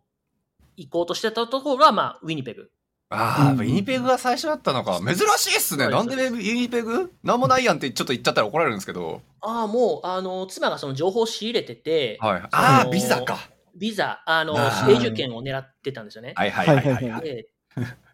[0.78, 2.72] 行こうとしてたところが、まあ、ウィニペグ。
[3.10, 5.00] ああ、やっぱうんイニペグが最初だったのか。
[5.00, 5.88] 珍しいっすね。
[5.90, 7.12] なんですでイニペグ？
[7.24, 9.22] なんもないやんってちょっと言っちゃったら怒られるんですけど。
[9.42, 12.42] ああ、もう、あの、妻がその情報を仕入れてて、はい。
[12.52, 13.40] ああ、ビザか。
[13.76, 16.34] ビザ、あの、永住権を狙ってたんですよね。
[16.36, 17.46] はいはいはいはいはい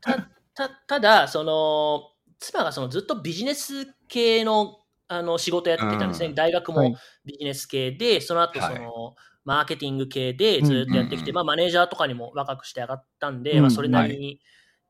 [0.01, 0.13] た
[0.53, 4.77] たただ、その、妻がそのずっとビジネス系の
[5.07, 6.27] あの仕事やってたんですね。
[6.27, 14.41] うん大学もはいビジネス系で、その後その、はマーケティング系でずっとやってきて、うんまあマネージャーとかにも若くして上がったんで、うんまあそれなりに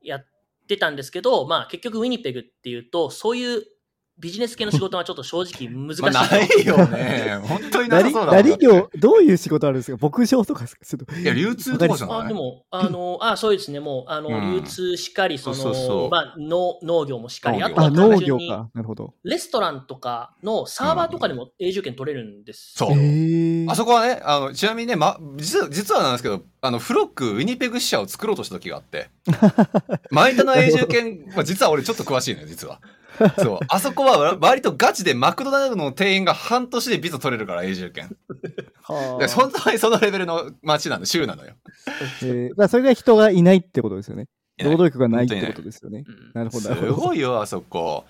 [0.06, 0.26] やっ
[0.68, 3.64] てたんですけど、まあ結局ウィニペグっていうと、そういう
[4.18, 6.02] ビジネス系の仕事はちょっと正直難しい。
[6.02, 7.38] まあ、ないよね。
[7.46, 9.98] 本当になさ何そうだ何業、どういう仕事あるんですか？
[10.00, 11.14] 牧場とかですかちょっと。
[11.14, 18.70] いや、流通とかじゃあないでも、あの、 あそうですね、もう、あの、うん流通しかり、その、そうそうそうまあ、農農業もしかり、農業あとはあ、農単純に業か。
[18.72, 19.12] なるほど。
[19.22, 22.86] レストランとかのサーバーとかでも永住権取れるんですよ。
[22.88, 23.66] そうへえ。
[23.68, 29.10] あそこはね、あの、ちなみにね、ま、実は、実はなんですけど、あの、フロック、ウィニペグ支社を作ろうとした時があって、
[30.10, 32.80] マイタの永住権、まあ、実は俺ちょっと詳しいのよ、実は。
[33.38, 33.58] そう。
[33.68, 38.16] あそこはわ割とガチでマクドナルドの店員が半年でビザ取れるから、永住権。
[38.82, 41.54] はあで本当にそのレベルの街なの、州なのよ。
[42.22, 44.26] えーまあそれが人がいないってことですよね。
[44.58, 46.04] 労働力がないってことですよね。
[46.06, 46.74] うんなるほど。
[46.74, 48.04] すごいよ、あそこ。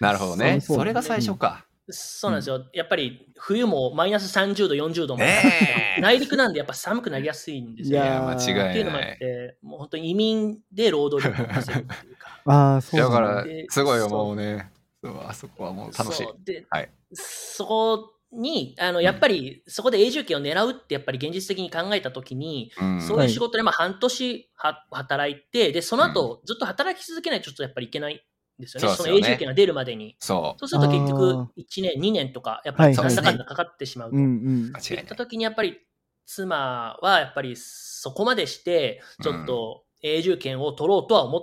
[0.00, 0.60] なるほどね。
[0.60, 1.64] そそれが最初か。
[1.90, 2.66] そうなんですよ。
[2.72, 5.24] やっぱり冬もマイナス30度、40度も。
[5.24, 6.00] ねえ。
[6.02, 7.98] 内陸なんでやっぱ寒くなりやすいんですよ。
[7.98, 9.18] いやいや、間違いっていうのもあっない。
[9.18, 12.40] て、もう本当に移民で労働力を稼ぐっていうか。
[12.46, 14.70] ああ、そうだからで、すごいよ、もうね。
[15.02, 28.18] そうあそこはもう楽しいで、はいそこに、あの、やっぱり、そこで永住権を狙うって、やっぱり現実的に考えたときに、うんそういう仕事で、まあ、半年は働いて、で、その後、ずっと働き続けないとちょっとやっぱりいけないん
[28.58, 28.96] ですよね。
[28.96, 30.16] そねの永住権が出るまでに。
[30.18, 30.58] そう。
[30.58, 34.16] そうすると結あ局ー、1年、2年とか、やっぱりはいなんだかんだかかってしまうと。
[34.16, 34.72] うんうん。
[34.74, 35.14] 間違いないいった。
[35.16, 35.78] 時にやっぱり
[36.26, 41.42] 妻はやっぱりそこまでしてちょっと永住権を取ろうとは思っ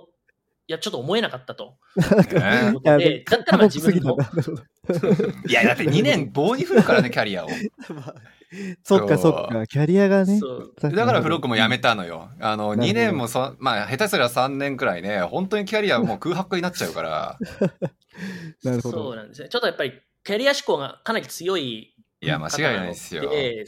[0.67, 1.77] いやちょっと思えなかったと。
[1.95, 7.49] でだったらまあ自分の過酷すぎたななるほどいや、だって2年棒に振るからね、キャリアを。
[8.51, 10.39] ま あそっかそっか、キャリアがね。
[10.81, 12.29] だからフロックも辞めたのよ。
[12.39, 17.37] あの、なるほど2年もそ、まあ、下手すりゃ3年くらいね、本当にキャリアもう空白になっちゃうから。
[18.63, 19.15] なるほそうど。
[19.15, 19.49] なんですね。
[19.49, 19.93] ちょっとやっぱり
[20.23, 23.29] キャリア志向がかなり強いいや、間違いないですよ。
[23.29, 23.65] で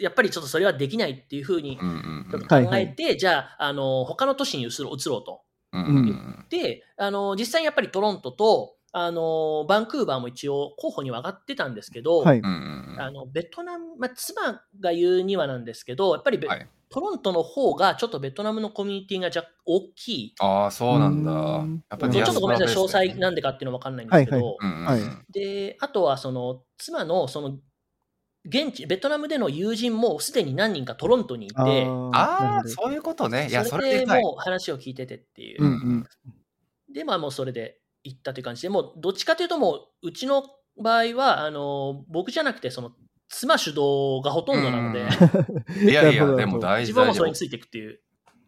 [0.00, 1.76] やっぱりちょっとそれはできないっていうふうに。
[1.76, 5.42] 考えて、じゃああの他の都市に移ろう移ろうと。
[5.72, 20.34] うんうんであの実際にやっぱりトロントとあのバンクーバーも一応候補には上がってたんですけど、はいあのベトナム、まあ、妻が言うにはなんですけど、やっぱりベ、はいトロントの方がちょっとベトナムのコミュニティが若干大きい。
[20.40, 21.32] ああ、そうなんだ。
[21.32, 21.34] う
[21.66, 23.38] んやっぱちょっとごめんなさい、詳細なんで。
[23.38, 27.58] でかっていうのは分かんないんですけど、はいはいであとはその妻のその
[28.44, 33.48] 現地、ベトナムでの友人もすでに何人かトロントにいて、ああそういうことね。
[33.50, 34.06] いや、そそれで。
[34.06, 35.62] もう話を聞いててっていう。
[35.62, 36.06] うんうん。
[36.92, 40.44] で、まあもうそれで行ったという感じで、もうどっちかというともう、うちの
[40.82, 42.92] 場合は、あの、僕じゃなくて、その、
[43.28, 45.06] 妻主導がほとんどなので、
[45.84, 47.36] いやいや、 でも大自事大丈夫分もそれに。
[47.36, 48.00] ついていくっていう。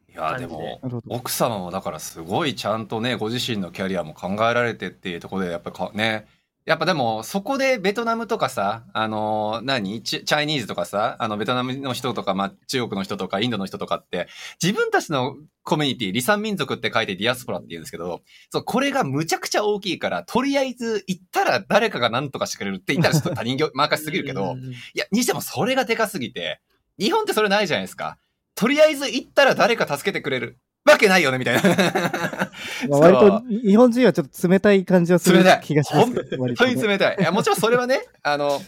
[0.08, 0.80] いや、でも。
[1.08, 6.26] 奥様もだからすごいちゃんとね、ご自身のキャリアも考えられてっていうところで、やっぱかね、
[6.70, 10.04] やっぱでも、そこでベトナムとかさ、あのー何？
[10.04, 14.28] チチャイニーズとかさ、あの、ベトナムの人とか、まあ、中国の人とか、インドの人とかって、
[14.62, 26.60] 自分たちのコミュニティ、離散民族って書いてディアスポラって言うんですけど、そう、これがむちゃくちゃ大きいから、とりあえず行ったら誰かが何とかしてくれるって言ったらちょっと他人業、任せすぎるけどう、んいや、にしてもそれがでかすぎて、
[27.00, 28.16] 日本ってそれないじゃないですか。
[28.54, 30.60] とりあえず行ったら誰か助けてくれる。
[30.84, 31.62] わけないよね、みたいな。
[32.88, 35.60] まあ割と日本人はちょっと冷たい感じはする冷たい。
[35.62, 37.16] 気がします本当ねに冷たい。
[37.20, 38.60] いや、もちろんそれはね、 あの、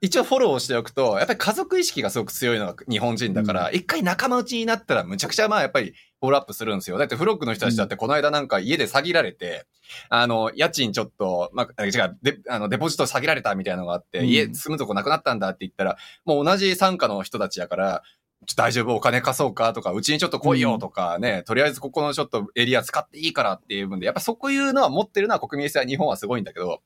[0.00, 6.98] 一応フォローしておくと、やっぱり家族意識がすごく強いのが日本人だから、一、回仲間内になったらむちゃくちゃまあやっぱりフォローアップするんですよ。
[6.98, 9.64] だってフロックの人たちだってこの間なんか家で詐欺られて、
[10.08, 14.28] あの、家賃ちょっと、まあ、違う、で、あの、デポジット詐欺られたみたいなのがあって、うん。
[14.28, 18.02] 家住むとこなくなったんだって言ったら、もう同じ参加の人たちやから、
[18.46, 18.94] ちょ大丈夫？
[18.94, 19.72] お金貸そうか？
[19.72, 20.78] とか、うちにちょっと来いよ？
[20.78, 26.82] とかね、とりあえずここのちょっとエリア使っていいからっていう分で、やっぱそういうのは持ってるのは国民性は日本はすごいんだけど、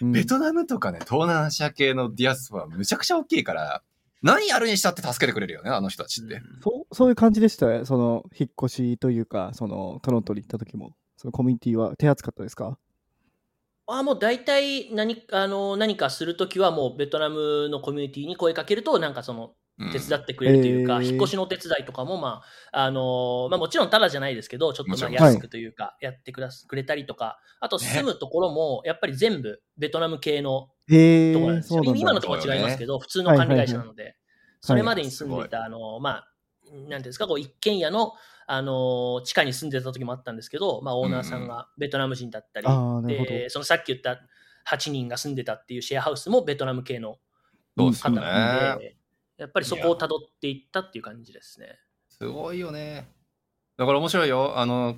[0.00, 0.12] うん。
[0.12, 3.82] ベトナムとかね、東南アジア系のディアスはむちゃくちゃ大きいから、
[4.22, 6.40] 何やるにしたって助けてくれるよね、あの人たちって。
[6.62, 7.84] そうそういう感じでしたよ。
[7.84, 12.78] その引っ越しというか、そのトロントに行った時も、そのコミュニティは手厚かったですか？
[13.88, 19.52] あもう大体何あの何かするときはもうベトナムのコミュニティに声かけるとなんかそのうん
[19.92, 21.02] 手伝ってくれるというか、えー。
[21.10, 27.86] 引っ越しのお手伝いとかも、まああのまあ、もちろんただじゃないですけどちょっとまあ安くというかやってくだすくれたりとかあとね。
[27.86, 32.00] 住むところもやっぱり全部ベトナム系のへところなんえ、ですよ、そうなんだ。
[32.00, 34.16] 今のところは違いますけど、普通の管理会社なので、
[34.60, 36.28] それまでに住んでいた、あの、まあ、
[36.88, 38.12] なんですか、こう一軒家の、
[38.46, 43.30] あの、地下に住んでた時もあったんですけど、まあ、オーナーさんがベトナム人だったり、あーなるほど。
[43.30, 44.20] で、そのさっき言った
[44.68, 47.16] 8人が住んでたっていうシェアハウスもベトナム系の
[47.76, 48.84] 方なんね。
[48.84, 48.96] で、
[49.38, 51.78] やっぱりそこを辿っていったっていう感じですね。
[52.08, 53.08] すごいよね。
[53.76, 54.58] だから面白いよ。
[54.58, 54.96] あの、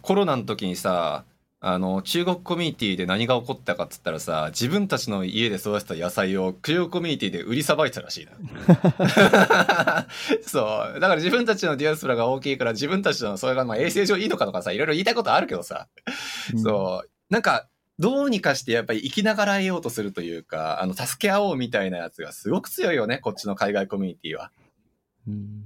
[0.00, 1.24] コロナの時にさ、
[1.66, 8.32] あの、中国コミュニティで何が起こったかっつったらさ、自分たちの家で育てた野菜を中国コミュニティで売りさばいてたらしいな。
[10.46, 10.60] そ
[10.94, 11.00] う。
[11.00, 15.88] だから自分たちのディアスプラが大きいから自分たちのそれがまあ衛生上いいのかとかさ、いろいろ言いたいことあるけどさ、
[16.62, 17.10] そう。
[17.30, 17.68] なんか、
[17.98, 24.50] どうにかしてやっぱり生きながらえようとするというか、あの、助け合おうみたいなやつがすごく強いよね、こっちの海外コミュニティは。
[25.28, 25.64] うん。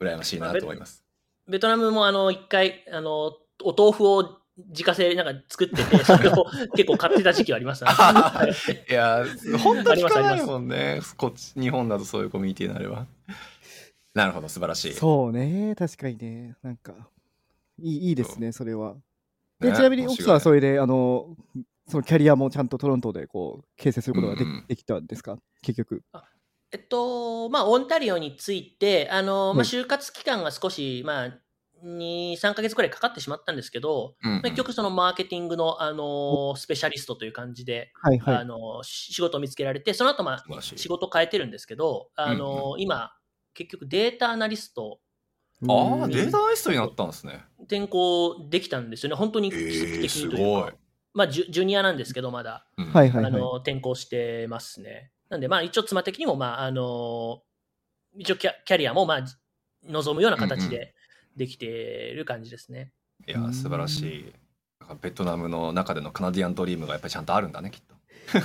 [0.00, 1.04] 羨ましいなと思います。
[1.48, 6.46] ベトナムもあの、一回、あの、お豆腐を自家製なんか作ってて、それを
[6.76, 7.90] 結構買ってた時期はありますね。
[7.90, 9.24] は いいや、
[9.62, 11.00] 本当に聞かないもんね。
[11.16, 13.06] こっち、日本だとそういうコミュニティになれば。
[14.14, 14.92] なるほど、素晴らしい。
[14.92, 16.56] そうね、確かにね。
[16.62, 16.92] なんか、
[17.78, 18.96] いいいいですね、それは。
[19.62, 19.76] で、ね。
[19.76, 21.36] ちなみに奥さんはそ面れで、あの、
[21.88, 24.64] そのキャリアもちゃんとトロントでこう形成することがで,、うんうん。
[24.68, 25.36] できたんですか？
[25.62, 26.02] 結局。
[26.72, 29.66] えっと、まあ、オンタリオについて、あの、まあ、はい。
[29.66, 31.38] 就活期間が少し、まあ、
[31.84, 34.36] 2、3ヶ月くらいかかってしまったんですけど、うんうん。
[34.36, 38.36] まあ結局そのマーケティングの、あの、スペシャリストという感じで、はいはい。
[38.36, 43.12] あの、し仕事を見つけられて、その後、まあ、仕事変えてるんですけど、あの、今、
[43.54, 45.00] 結局データアナリスト
[45.68, 47.44] ああ、うんデータアナリストになったんですね。
[47.60, 49.16] 転校できたんですよね。
[49.16, 50.62] 本当に奇跡ええ的すにというか。
[50.62, 50.72] ごい。
[51.14, 52.66] まあ、ジュジュニアなんですけど、まだ。
[52.76, 53.32] うんはいはいはい。
[53.32, 55.12] あの、転校してますね。
[55.28, 57.42] なんで、まあ、一応妻的にも、まあ、あの、
[58.16, 59.24] 一応キャキャリアも、まあ、
[59.86, 60.94] 望むような形うんうんで
[61.36, 62.92] できてる感じですね。
[63.26, 64.32] いや、素晴らしい。
[65.00, 67.94] ベトナムの中でのカナディアンドリームがやっぱりちゃんとあるんだね、きっと。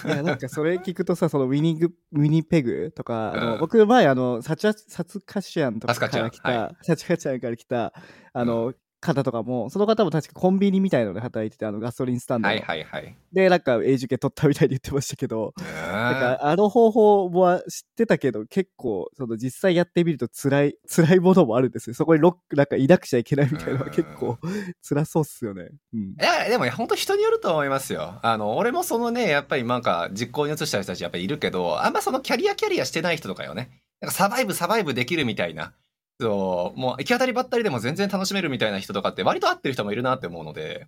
[0.06, 7.94] いやなんかそれ聞くとさ、そのウィニング、ウィニペグとか、あのうん僕前、あの、サチャサツカシアンとかから来た、はサチカチアンから来た、
[8.34, 12.54] あの、方とかも、その方も確かコンビニみたいので働いてて、あのガソリンスタンドの。
[12.54, 13.16] はいはいはい。
[13.32, 21.94] で、なんか永住権取ったみたいに言ってましたけど、ねなんかあの方法は知ってたけど、結構、その実際やってみると辛い、 辛いものもあるんですよ。
[21.94, 24.38] そこにロックなんか抱くちゃいけないみたいなのは結構
[24.88, 25.70] 辛そうっすよね。
[25.94, 26.00] うん。
[26.00, 28.20] いや、でも本当人によると思いますよ。
[28.22, 33.70] あの、俺もそのね、やっぱりなんか実行に移した人たちやっぱりいるけど、あんまそのキャリアキャリアしてない人とかよね。
[34.02, 35.74] なんかサバイブサバイブできるみたいな。
[36.20, 40.88] そう、もう行き当たりばったりでも全然楽しめるみたいな人とかって割と合ってる人もいるなって思うので。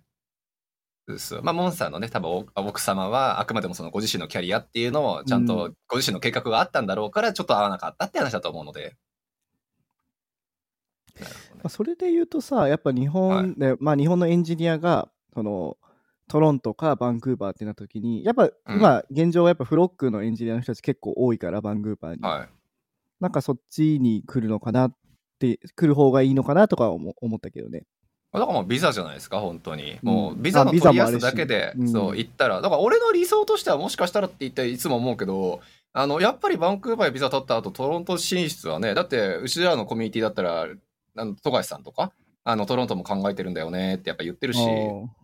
[1.18, 8.96] そうまあ、モンスターのね、多分お奥様はあくまでもそのご自身のキャリアっていうのをちゃんうとご自身の計画があったんだろうから、ちょっと合わなかったって話だと思うので。
[11.18, 11.26] ね
[11.56, 15.76] まあ、それで言うとさ、やっぱ日本で、まあ日本のエンジニアが、その、
[16.28, 22.22] トロントかバンクーバーってなった時に、やっぱ今、現状はやっぱフロックのエンジニアの人たち結構多いから、バンクーバーに。
[22.22, 22.48] はい。
[23.20, 24.96] なんかそっちに来るのかなっ
[25.40, 27.84] て、来る方がいいのかなとか思思ったけどね。
[28.32, 29.98] だからもうビザじゃないですか、本当に。
[30.02, 30.08] うん。
[30.08, 31.88] もうビザの取りやすだけで、うん。
[31.88, 35.60] そう、行ったら、だから俺の理想としてはもしかしたらって言っていつも思うけど、
[35.92, 40.68] あの、やっぱりバンクーバーへビザ取った後、トロント進出はね、だって、うちらのコミュニティだったら、
[41.16, 42.12] あの、富樫さんとか、
[42.44, 44.60] あの、トロントも考えてるんだよねってやっぱ言ってるし、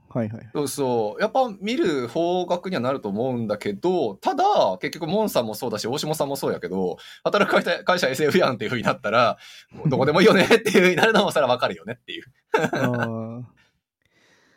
[0.09, 0.51] はいはい。
[0.55, 1.23] そうそう。
[1.23, 4.45] やっぱ見る方角にはなると思うんだけど、ただ、
[4.81, 9.39] 結局、モンさんもそうだし、大下さんもそうやけど、働く会社会社 SF やんっていう風になったら、
[9.87, 12.25] どこでもいいよねっていう風になるのもそれはわかるよねっていう。
[12.73, 13.43] あ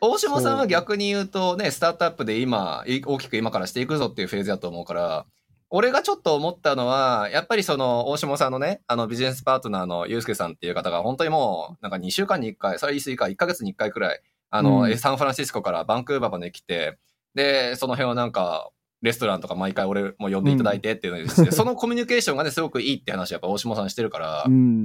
[0.02, 5.26] 大島さんは逆に言うとね、スタートアップで今、い大きく今からしていくぞっていうフェーズだと思うから、
[5.72, 14.20] 俺がちょっと思ったのは、やっぱりその、大島さんのね、あのビジネスパートナーのゆうさんっていう方が、本当にもう、なんか2週間に1回、それ言い過ぎか、1ヶ月に1回くらい、
[14.50, 16.98] あの、うんサンフランシスコからバンクーバーまで来て、
[17.34, 18.70] で、その辺をなんか、
[19.02, 24.84] レストランとか毎回俺も呼んでいただいてっていうのにして、 そのコミュニケーションがね、すごくいいって話やっぱ大島さんしてるから、ーうん。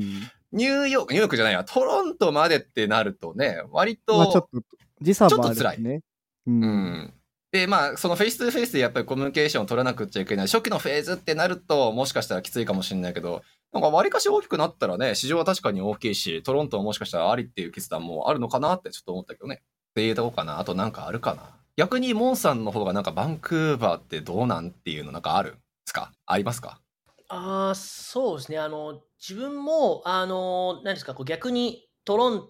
[0.54, 4.62] ニューヨーク、ニューヨークじゃないや、トロントまでってなるとね、割と、まあちょっと、
[5.02, 5.78] 時差もあるちょっと辛い。
[5.78, 6.02] う。
[6.48, 7.14] うんん。
[7.52, 10.48] で、まあ、そのフェイス2フェイスでやっぱりコミュニケーションを取らなくちゃいけない。
[10.48, 13.44] 初期のフェーズってなると、もしかしたらきついかもしれないけど、
[13.76, 19.64] なんか割かし大きくなったらね、市場は確かに大きいし、トロントももしかしたらありっていう決断もあるのかなってちょっと思ったけどね。
[19.64, 20.60] っていうとこかな。
[20.60, 21.50] あとなんかあるかな。
[21.76, 26.14] 逆にモンさんの方がなんかバンクーバーってどうなんっていうのなんかあるんですか？
[26.26, 26.80] ありますか？
[27.28, 28.60] ああ、そうですね。
[28.60, 32.50] あの、自分も、あの、何ですか、こう逆にトロン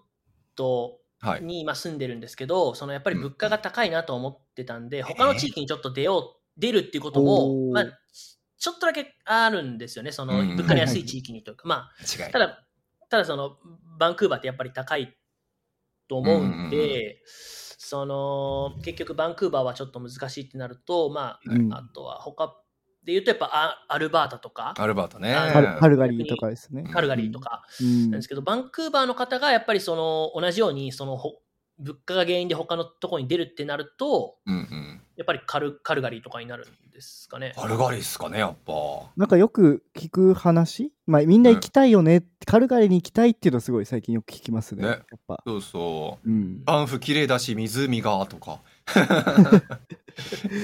[0.56, 1.42] トはい。
[1.42, 7.86] に今住んでるんですけど、そのやっぱり物価が高いなと思ってたんで、他の地域にちょっと出よう、出るっていうことも、まあ、
[8.66, 10.12] ちょっとだけあるんですよね。
[10.12, 12.66] そのうん物価の安い地域にというか、まあ、ただ、
[13.12, 13.58] ただその、
[14.00, 15.16] バンクーバーってやっぱり高い
[16.08, 17.16] と思うんで、うんうん
[17.78, 22.60] その、結局バンクーバーはちょっと難しいってなると、まうんあ、あとは他
[23.04, 25.36] で言うとやっぱアアルバータとか、アルバートね。
[25.36, 26.90] あカルガリーとかですね。
[26.92, 31.36] カルガリーとかうんなんですけど、バンクーバーの方がやっぱりその同じようにそのほ
[31.78, 35.02] 物価が原因で他のところに出るってなると、うんうん。
[35.18, 37.54] やっぱりカルカルガリーとかになるんですかね。
[37.56, 38.74] カルガリーっすかね、やっぱ。
[39.16, 44.84] なんかよく聞く話、まあ、みんな行きたいよね、カルガリーに行きたいっていうのはすごい最近よく聞きますね。
[44.84, 45.42] ねやっぱ。
[45.48, 46.30] そうそう。
[46.30, 46.64] うん。
[46.66, 48.62] バンフ綺麗だし、湖が、とか。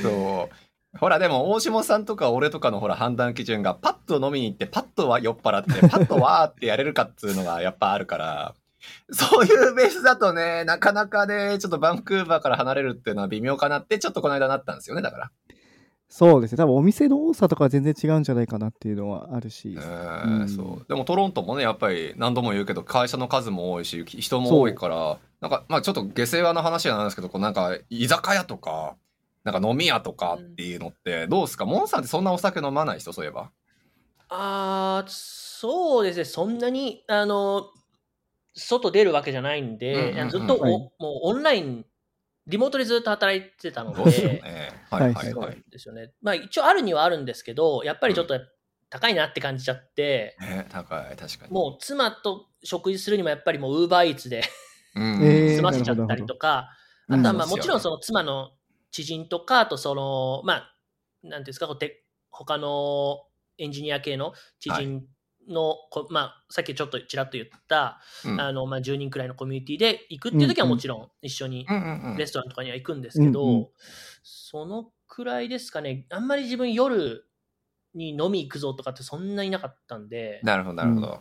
[0.04, 0.98] そう。
[0.98, 8.56] ほら、でも、大下さんとか俺とかのほら、判断基準が、パッと飲みに行って、パッとは酔っ払って、パッとわーってやれるかっつうのがやっぱあるから、
[9.12, 15.32] そういうベースだとね、なかなかね、ちょっとバンクーバーから離れるっていうのは微妙かなって、ちょっとこの間なったんですよね、だから。
[16.14, 16.58] そうですね。
[16.58, 19.74] 多分お店の多さとかは全然違うんじゃないかなっていうのはあるし。
[19.78, 20.86] えうーんそう。
[20.90, 28.98] でもトロントもね、やっぱり何度も言うけど、会社の数も多いし、人も多いから、なんか、まあちょっと下世話な話なんですけど、こうなんか、居酒屋とか、
[29.46, 31.66] なんか飲み屋とかっていうのって、どうですか？
[31.66, 33.50] モンさんってそんなお酒飲まない人、そういえば。
[34.28, 37.68] あーそうですね、そんなに、あの、
[38.54, 40.92] 外出るわけじゃないんで、うんうんずっとお、はいもう
[41.24, 41.86] オンライン、
[42.48, 44.74] リモートでずっと働いてたのですよで、ね。
[44.90, 45.64] はいはいはい。
[45.70, 46.12] ですよね。
[46.22, 48.40] まあ一応あるにはあるんですけど、やっぱりちょっと
[48.90, 51.54] 高いなって感じちゃって、ね、高い、確かに。
[51.54, 54.44] もう妻と食事するにもやっぱりもうウーバーイーツで
[54.96, 56.70] うん、えー済ませちゃったりとか、
[57.08, 58.52] なるほどあとはまあうんもちろんその妻の
[58.92, 60.76] 知人とか、あとその、まあ、
[61.24, 63.24] なんていうんですか、こうて他の
[63.58, 65.06] エンジニア系の知人
[65.52, 73.68] の、こまあ、さっきちょっとちらっと言った、うんあのまあ、10人くらいのコミュニティで行くっていう時はもちろん一緒にうんうんうんレストランとかには行くんですけど、うんうん
[74.24, 77.26] そのくらいですかね、あんまり自分夜
[77.94, 81.20] に飲み行くぞとかってそんなになかったんで、なるほど、なるほど。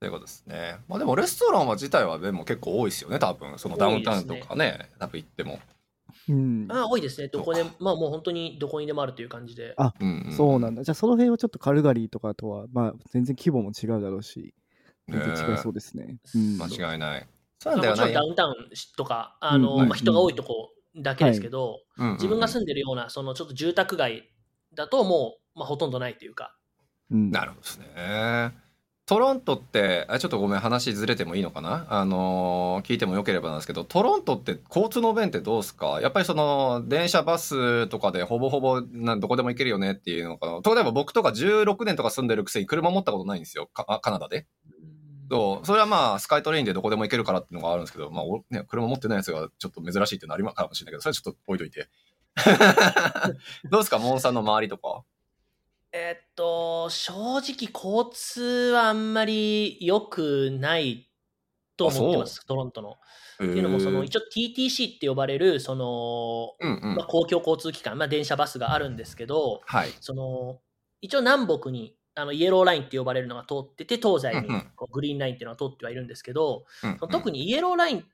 [0.00, 0.78] ということですね。
[0.88, 3.58] まあでもレストランは自体はでも結構多いですよね、多分。
[3.58, 5.60] そのダウンタウンとかね、多分行っても。
[6.28, 6.66] うん。
[6.70, 9.74] あ多いですね、どこでまあもう本当にどこにでもあるという感じで。
[9.76, 10.82] あうんそうなんだ。
[10.84, 14.54] じゃあその辺はちょっとカルガリーとかとは、まあ全然規模も違うだろうし、
[15.08, 16.18] 全然違いそうですね。
[16.34, 17.26] うん間違いない。
[17.58, 18.12] そうなんだよね。
[18.12, 18.54] ダウンタウン
[18.96, 24.30] とか、あのうんうんまあ、人が多いとこだけですけど、うんうんうん自分が住んでるような、そのちょっと住宅街
[24.74, 26.54] だともう、まあ、ほとんどないというか、
[27.10, 28.67] うんなるほどですね。
[29.08, 31.86] トロントって、あちょっとごめん、話ずれてもいいのかな？
[31.88, 35.98] あのー聞いてもよければなんですけど、トロントって交通の便ってどうですか？
[36.02, 40.60] やっぱりその、電車、バスとかでほぼほぼなんどこでも行けるよねっていうのかな？
[40.74, 43.70] 例えば僕とか16年とか住んでるくせに車持ったことないんですよ。
[43.72, 44.46] カナダで。
[45.30, 45.66] そう。
[45.66, 51.88] それはまあ、スカイトレインでどこでも行けるからっていうのがあるんですけど、まあ、おね、車持ってないやつがちょっと珍しいっていうのありますかもしれないけど、それはちょっと置いといて。
[53.70, 53.98] どうですか？
[53.98, 55.02] モンさんの周りとか。
[55.92, 58.42] えっと、正直、交通
[58.74, 61.10] はあんまり良くない
[61.76, 62.98] と思ってます、トロントの。
[63.36, 66.94] っていうのも、その一応 TTC って呼ばれる、その、うんうん。
[66.96, 69.92] まあ、公共交通機関、まあ、電車、バスがあるんですけど、はい。
[70.00, 70.60] その
[71.00, 77.08] 一応南北にあのイエローラインって呼ばれるのが通ってて東西にこうグリーンラインっていうのが通ってはいるんですけど、うんうん。
[77.08, 78.04] 特にイエローライン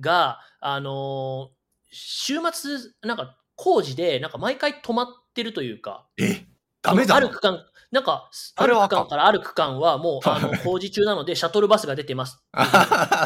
[0.00, 1.54] が、あのー
[1.96, 6.44] 週末なんか工事でなんか毎回止まってるというかえ？
[6.84, 12.42] ダメだある区間なんかある区間からある区間はもう あの工事中なのでシャトルバスが出てます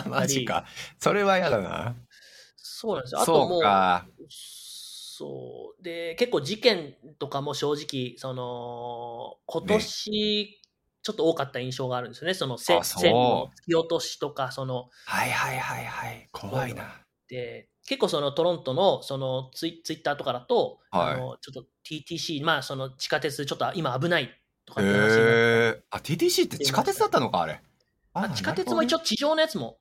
[0.06, 0.64] マジか。
[0.98, 1.96] それは嫌だな。
[2.56, 4.06] そうなんですよあともうか。
[4.30, 5.82] そう。
[5.82, 10.60] で、結構事件とかも正直、その、今年、
[11.02, 12.34] ちょっと多かった印象があるんですよね。
[12.34, 16.28] その線の突き落としとか、その、はいはいはいはい。
[16.30, 16.84] 怖いな。
[17.28, 24.30] で、結構そのトロントの、そのツイツイッターとかだと、はいあの、ちょっと TTC、まあその地下鉄ちょっと今危ない
[24.66, 25.82] とかって話になって。
[25.90, 27.62] あ、TTC って地下鉄だったのか、あれ？
[28.12, 29.78] あ地下鉄も一応地上のやつも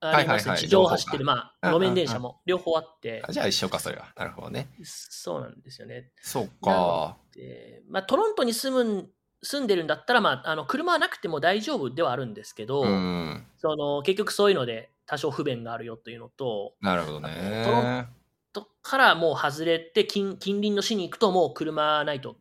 [0.00, 0.50] ありますね。
[0.50, 4.08] はいはいはい地上を走ってる、まあ、路面電車も両方あってあ、じゃあ一緒か、それは。
[4.16, 4.66] なるほどね。
[4.82, 6.10] そうなんですよね。
[6.20, 7.16] そうか。
[7.36, 9.08] で、まあ、トロントに住むん
[9.42, 13.46] 住んでるんだったら、まあ、あの車はなくても大丈夫ではあるんですけど、うん。
[13.58, 18.06] その結局そういうので多少不便があるよというのと、なるほどトロね。
[18.52, 22.36] とからもう外れて近近隣の市に行くともう車ないと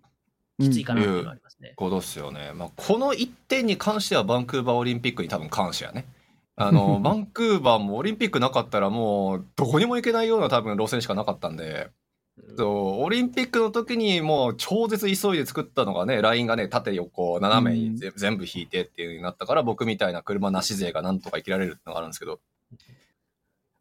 [0.59, 1.74] きついかなっていうのがありますね。
[1.76, 2.51] ことっすよね。
[2.53, 6.05] まあ、この一点に関してはバンクーバーオリンピックに多分感謝やね。
[6.57, 11.89] あの、バンクーバーもオリンピックなかったらもうどこにも行けないような多分路線しかなかったんで、
[12.38, 22.39] うんそう、オリンピックの時にもう超絶急いで作ったのがね、ラインがね、縦横斜めにぜ全部引いてっていうになったから、僕みたいな車なし勢がなんとか生きられるってのがあるんですけど。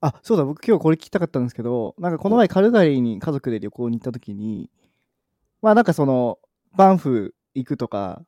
[0.00, 4.70] あ、そうだ、僕今日これ聞きたかったんですけど、なんかこの前カルガリーに家族で旅行に行った時に、
[5.60, 6.38] まあなんかその、
[6.76, 8.22] バンフ行くとか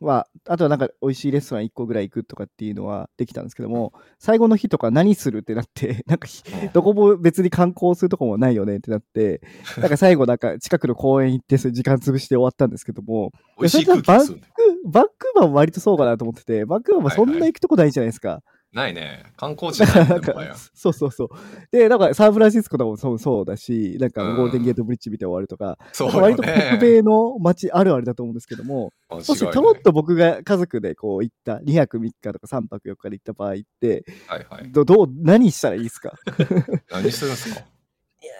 [0.00, 6.42] は、あとはなんか美味しいレストラン1個ぐらい行くとかっていうのはできたんですけども、最後の日とか何するってなって、 なんかひ
[6.72, 9.40] どこも別に観光するとこもないよねってなって、
[9.78, 14.42] なんか最後なんか近くの公園行って時間潰して終わったんですけども、美味しい空気ですよね。
[14.84, 18.42] バンクーバーも割とそうかなと思ってて、バンクーバーもそんな行くとこないじゃないですか。
[18.74, 19.24] ないね。
[19.36, 21.28] 観光地じゃないなんかねもはや、そうそうそう。
[21.70, 26.42] で、なんかサンフランシスコとかもそうそうだし、なんかうんゴールデンゲートブリッジ見て終わるとか、そうなんか割と。
[26.42, 34.72] 北米の街あるあるだと思うんですけども、間違いもしトロント僕が家族でこう行った2泊3日とか3泊4日で行った場合って、はいはい。
[34.72, 36.12] どどう、何したらいいですか？
[36.90, 37.60] 何するんですか？
[37.60, 38.32] いや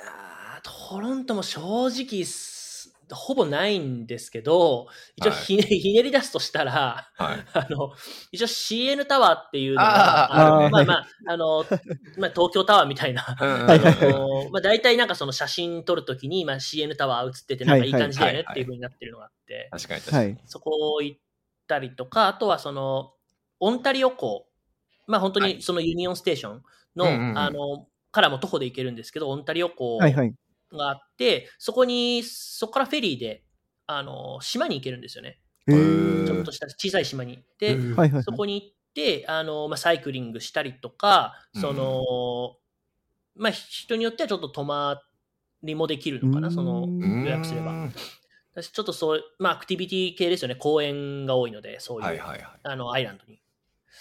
[0.62, 2.53] ー、トロントも正直す、
[3.10, 4.86] ほぼないんですけど、
[5.16, 7.44] 一応はいひね,、ひねり出すとしたら、はい。
[7.52, 7.92] あの、
[8.32, 11.64] 一応 CN タワーっていうのあが、ーあまあまあ、あの、
[12.18, 13.36] まあ東京タワーみたいな、
[14.50, 20.24] まあ大体なんかその写真撮るときに、まあ CN タワー映ってて、なんかいい感じだよねっていう風になってるのがあって、確かに確かに。
[20.26, 20.40] はい。
[20.46, 21.18] そこ行っ
[21.66, 23.12] たりとか、あとはその、
[23.60, 24.46] オンタリオ港、
[25.06, 26.62] まあ本当はいにそのユニオンステーション
[26.96, 30.34] の、あの、からも徒歩で行けるんですけど、オンタリオ港はいはい。
[30.76, 33.44] があって、そこに、そこからフェリーで、
[33.86, 35.38] あの、島に行けるんですよね。
[35.66, 37.42] ちょっとした小さい島に。
[37.58, 37.78] で。
[38.22, 42.56] そこに行って、あの、まあ、サイクリングしたりとか、その、
[43.36, 45.02] まあ、人によってはちょっと泊ま
[45.62, 47.88] りもできるのかな、うんその、うん予約すれば。
[48.54, 50.54] 私ちょっとそう、まあ、アクティビティ系ですよね。
[50.54, 52.60] 公園が多いので、そういう、はいはいはい。
[52.62, 53.40] あの、アイランドに。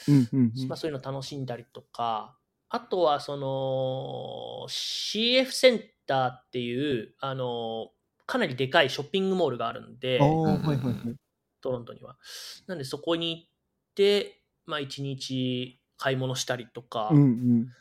[0.08, 2.38] うんうんうんまあ、そういうの楽しんだりとか、
[2.70, 7.92] あとは、その、CF センターっていう、あの、
[8.26, 10.20] かなりでかいショッピングモールがあるんで。
[11.62, 12.18] トロントには。
[12.68, 13.50] なんで、そこに行っ
[13.96, 17.12] て、まあ、一日買い物したりとか。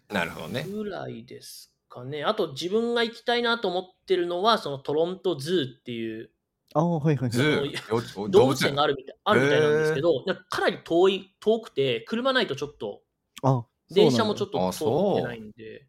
[0.09, 0.65] なるほどね。
[0.65, 2.25] ぐらいですかね。
[2.25, 6.31] あと、自分が行きたいなと思ってるのは、そのトロントズーっていう
[6.75, 7.71] ああ、はいはいズはい。
[7.71, 8.95] ーよ動物園がある。
[8.95, 13.03] るみたいあるみたいなんですけど、なんかかなり遠い、遠くて、車ないとちょっと
[13.43, 15.87] あ電車もちょっっと通あそうってないんで、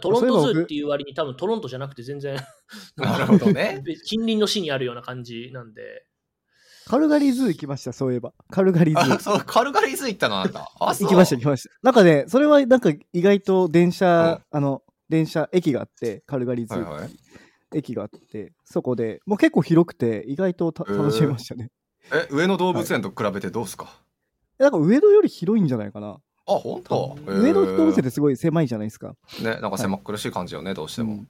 [0.00, 2.36] トロントズーっていう割に多分トロントじゃなくて全然、
[2.96, 3.82] なるほどね。
[4.04, 6.06] 近隣の市にあるような感じなんで、
[6.84, 8.32] カルガリーズー行きました、そういえば。
[8.50, 9.22] カルガリーズ。
[9.22, 10.68] そう、カルガリーズ行ったのなんだ。
[10.80, 11.70] あ、行きました、行きました。
[11.82, 17.10] なんかね、それはなんか意外と電車、あの、電車、駅があって、カルガリーズーはいはい
[17.74, 21.70] 駅があって、そこで、もう結構広くて、意外とたへー楽しめましたね。
[22.12, 24.02] え、上野動物園と比べてどうすか？
[24.58, 26.18] なんか上野より広いんじゃないかな。
[26.46, 27.16] あ、本当？
[27.26, 29.14] 上野動物園っでてすごい狭いじゃないですか。
[29.42, 31.24] ね、なんか狭苦しい感じよね、どうしても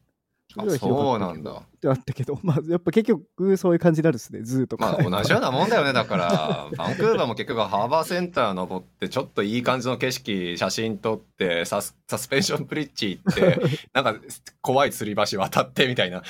[0.78, 1.50] そうなんだ。
[1.50, 4.98] ってあったけど、まあ、やっぱ結局そういう感じになるですね、 zoo とか。
[4.98, 6.68] まあ同じようなもんだよねだから。
[6.76, 13.60] バンクーバーも結局ハーバーセンター登ってちょっといい感じの景色写真撮ってサス suspension bridge 行って
[13.92, 14.14] なんか
[14.60, 16.22] 怖い吊り橋渡ってみたいな。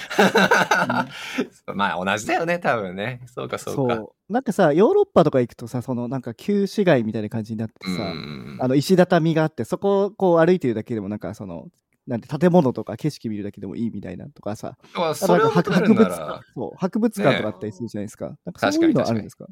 [1.75, 3.21] まあ同じだよね多分ね。
[3.27, 3.97] そうかそうか。
[3.97, 4.33] そう。
[4.33, 8.59] なんかさ、ヨーロッパとか行くとさ、そのなんか旧市街みたいな感じになってうんさ、うん。
[8.61, 11.67] あの石畳があって、そこをこう歩いてるだけでもなんかその、
[12.07, 14.77] なんて建物とか景色見るだけでもいいみたいなとかさ、
[15.15, 16.09] それを博物ら。
[16.09, 18.37] 館そう博物館とかあったりするじゃないですか。
[18.45, 19.47] なんかそういうのあるんですか？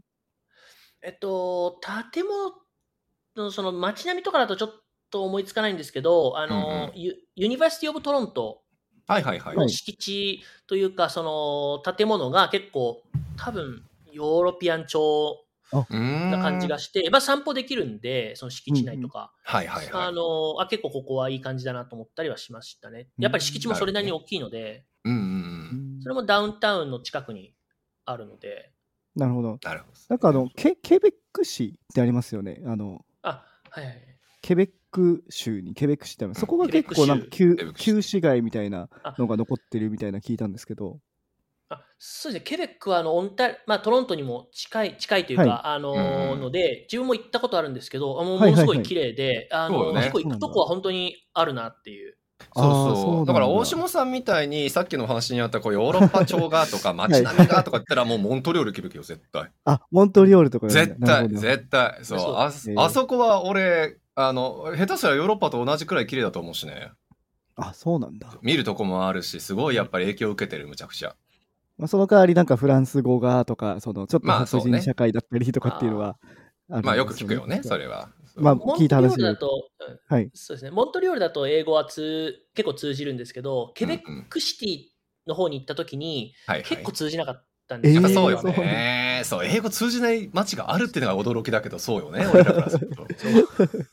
[1.02, 1.80] えっと、
[2.12, 2.52] 建物
[3.36, 4.74] のその街並みとかだとちょっ
[5.10, 8.62] と思いつかないんですけど、あの、うんユ University of Toronto
[9.06, 9.40] はいはい。
[9.40, 11.22] はい、の敷地というか、そ
[11.84, 13.02] の建物が結構
[13.36, 13.82] 多分
[14.12, 20.08] ヨーロピアン調なな感じがして、まあ散歩できるんで、その敷地内とか、はいはいはい。
[20.08, 23.08] あのあ結構ここはいい感じだなと思ったりはしましたね。
[23.18, 26.02] やっぱり敷地もそれなりに大きいので、うんうんうん。
[26.02, 27.54] それもダウンタウンの近くに
[28.04, 28.72] あるので、
[29.16, 29.58] なるほど。
[29.62, 29.92] なるほど。
[30.08, 32.62] なんかあの、ケケベック市ってありますよね。
[32.64, 34.18] あの、あ、はいはいはい。
[34.42, 36.34] ケベック州にケベック市ってある。
[36.34, 39.14] そこが結構なんか旧旧市街みたいなあ。
[39.18, 41.00] のが残ってるみたいな聞いたんですけど。
[41.70, 45.60] あそうですね、ケベックはあのオンタ、まあ、トロントにも近い近いというか、はい。
[45.64, 48.66] あのーうんので、自分も行ったことあるんですけど、あもうはいはいはい。
[48.66, 50.00] ものすごい綺麗で、あのそうよね。
[50.00, 52.16] 結構行くとこは本当にあるなっていう。
[52.56, 52.62] そ
[52.92, 53.34] うそうだ。
[53.34, 59.50] から大下さんみたいにさっきのお話にあったこうヨーロッパ調がとか街並みがとか言ったらもうモントリオール行くべきよ絶対。
[59.66, 61.98] あ、モントリオールとか絶対絶対。
[62.02, 66.90] そうそうあ,、えーあそこは俺あの下手すらヨーロッパと同じくらい綺麗だと思うしね。
[67.56, 68.28] あ、そうなんだ。
[68.42, 71.14] 見るとこもあるしすごいやっぱり影響を受けてるむちゃくちゃ
[71.80, 76.18] まあ、その代わりなんかフランス語がとか、そのちょっと白人社会だったりとかっていうのは
[76.70, 78.10] あるんですまあよく聞くよねそれは。
[78.36, 79.40] まあモン聞いた話でトリオールだ。
[79.40, 80.30] と、うんはい。
[80.34, 84.78] そうですね、モントリオールだと英語は通結構通じるんですけど、ケベックシティ
[85.26, 86.68] の方に行った時に、はいはい。
[86.68, 88.02] 結構通じなかったんですよ。
[88.02, 88.64] えーやっぱそうよそう。
[88.64, 93.06] ね、そう英語通じない街があるっていうのが驚きだけどそうよね俺らからすると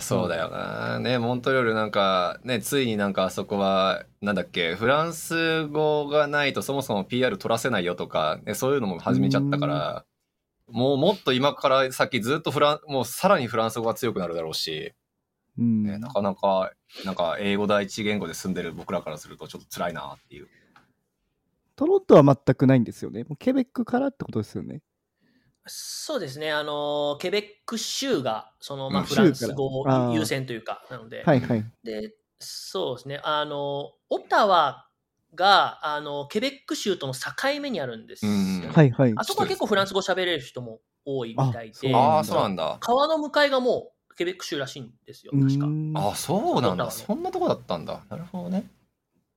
[0.00, 10.04] そうだよなねモントリオールなんかねついになんかあそこはなんだっけフランス語がないとそもそも PR 取らせないよとか、ね、そういうのも始めちゃったから
[10.68, 14.92] もうもっと今から先ずっとフランもうさらにフランス語が強くなるだろうし、
[15.58, 15.82] うん。
[15.82, 16.72] ね、なかなか
[17.04, 20.48] なんか英語第一言語で住んでる僕らからするとちょっと辛いなっていう
[21.76, 23.24] トロントは全くないんですよね。
[23.24, 24.82] もうケベックからってことですよね。
[25.66, 31.64] そうですね、あの、ケベック州が、その、まあ、うんフランス語優先というか、なので、はいはい。
[31.84, 34.88] で、そうですね、あの、オタワ
[35.34, 38.32] が、あの、ケベック州との境目にあるんですよ
[38.72, 39.12] はいはい。
[39.16, 42.78] あそこは結構フランス語喋れる人も多いみたいで、あそうなんだ。
[42.80, 45.66] 川の向かいがもうケベック州らしいんですよ、う確か。
[45.94, 46.90] ああ、そうなんだ。
[46.90, 48.02] そうだねそんなとこだったんだ。
[48.08, 48.64] なるほどね。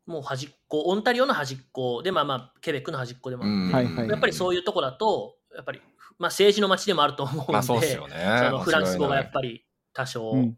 [0.05, 5.81] もう端っこ、オンタリオの端っこで、まあまあ、ケベックの端っこでもあって、はいはいやっぱりそういうとこだと、やっぱり、
[6.23, 8.15] まあ政治の街でもあると思うんで、まあそうっすよね。
[8.45, 9.31] そのフランス語がやっり。
[9.33, 10.57] ぱり多少うん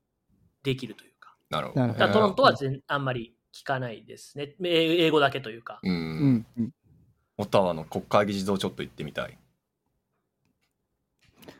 [0.64, 1.36] できるというか。
[1.50, 4.56] なるほどだからトロントは全あんまり聞かないですね。
[4.64, 5.80] え英語だけというか。
[5.84, 5.90] う。
[5.90, 6.72] うんんうん。
[7.38, 9.38] オタワの国会議事堂ちょっと行ってみたい。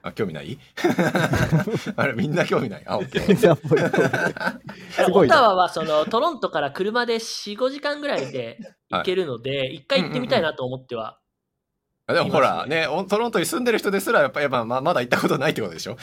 [0.02, 0.60] あ、興味ない？
[1.98, 2.84] あれ、みんな興味ない？
[2.86, 3.36] あ、オッケー。
[3.36, 3.68] じゃあもう
[4.92, 11.20] すごいなオタワはそのトロントから車で4、5時間ぐらいで行けるので、一、回行ってみたいなと思っては。
[12.08, 15.98] あでもほら、ね、おトロントに住んでる人ですら、やっぱやっぱままだ行ったことないってことでしょ？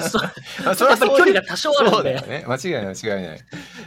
[0.00, 0.22] そう
[0.66, 2.20] あそれはそ距離が多少あるんだよ。
[2.22, 2.44] ね。
[2.48, 3.38] 間違いない、間違いない。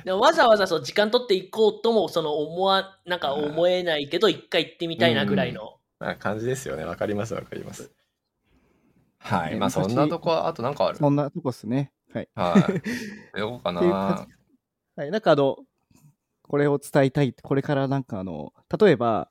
[0.06, 6.86] でもわざわざそう時間取って行こうともその思わなんか思えないけど一回行ってみたいなぐらいの、まあ、感じですよね。
[6.86, 7.92] わかります、わかります。
[9.20, 9.54] はい。
[9.54, 10.98] ねまあ、そんなとこは、あとなんかある？
[11.00, 11.92] そんなとこっすね。
[12.14, 12.30] はい。
[12.36, 12.82] はい。
[13.40, 13.82] どこかな。
[14.96, 15.58] はい、なんかあの、
[16.44, 19.30] これを伝えたい、これからなんかあの、例えば、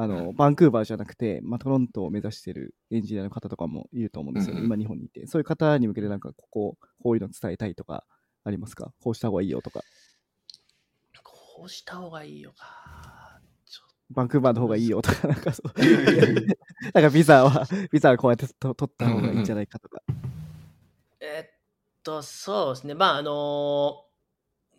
[0.00, 4.60] あの、バンクーバーじゃなくて、まあ、トロントを目指してるエンジニアの方とかもいると思うんですよね。
[4.60, 5.26] うんうん今日本にいて。
[5.26, 8.04] そういう方に向けてなんか、ここ、こういうの伝えたいとか、
[8.44, 8.92] ありますか？
[9.02, 9.82] こうした方がいいよとか、
[11.58, 13.40] こうした方がいいよか
[14.10, 15.72] バンクーバーの方がいいよとか、 なんかそう。
[16.94, 20.02] なんかビザは、 ビザはこうやってと取った方がいいんじゃないかとか。
[21.20, 21.58] えっ
[22.04, 24.04] とそうですねまああの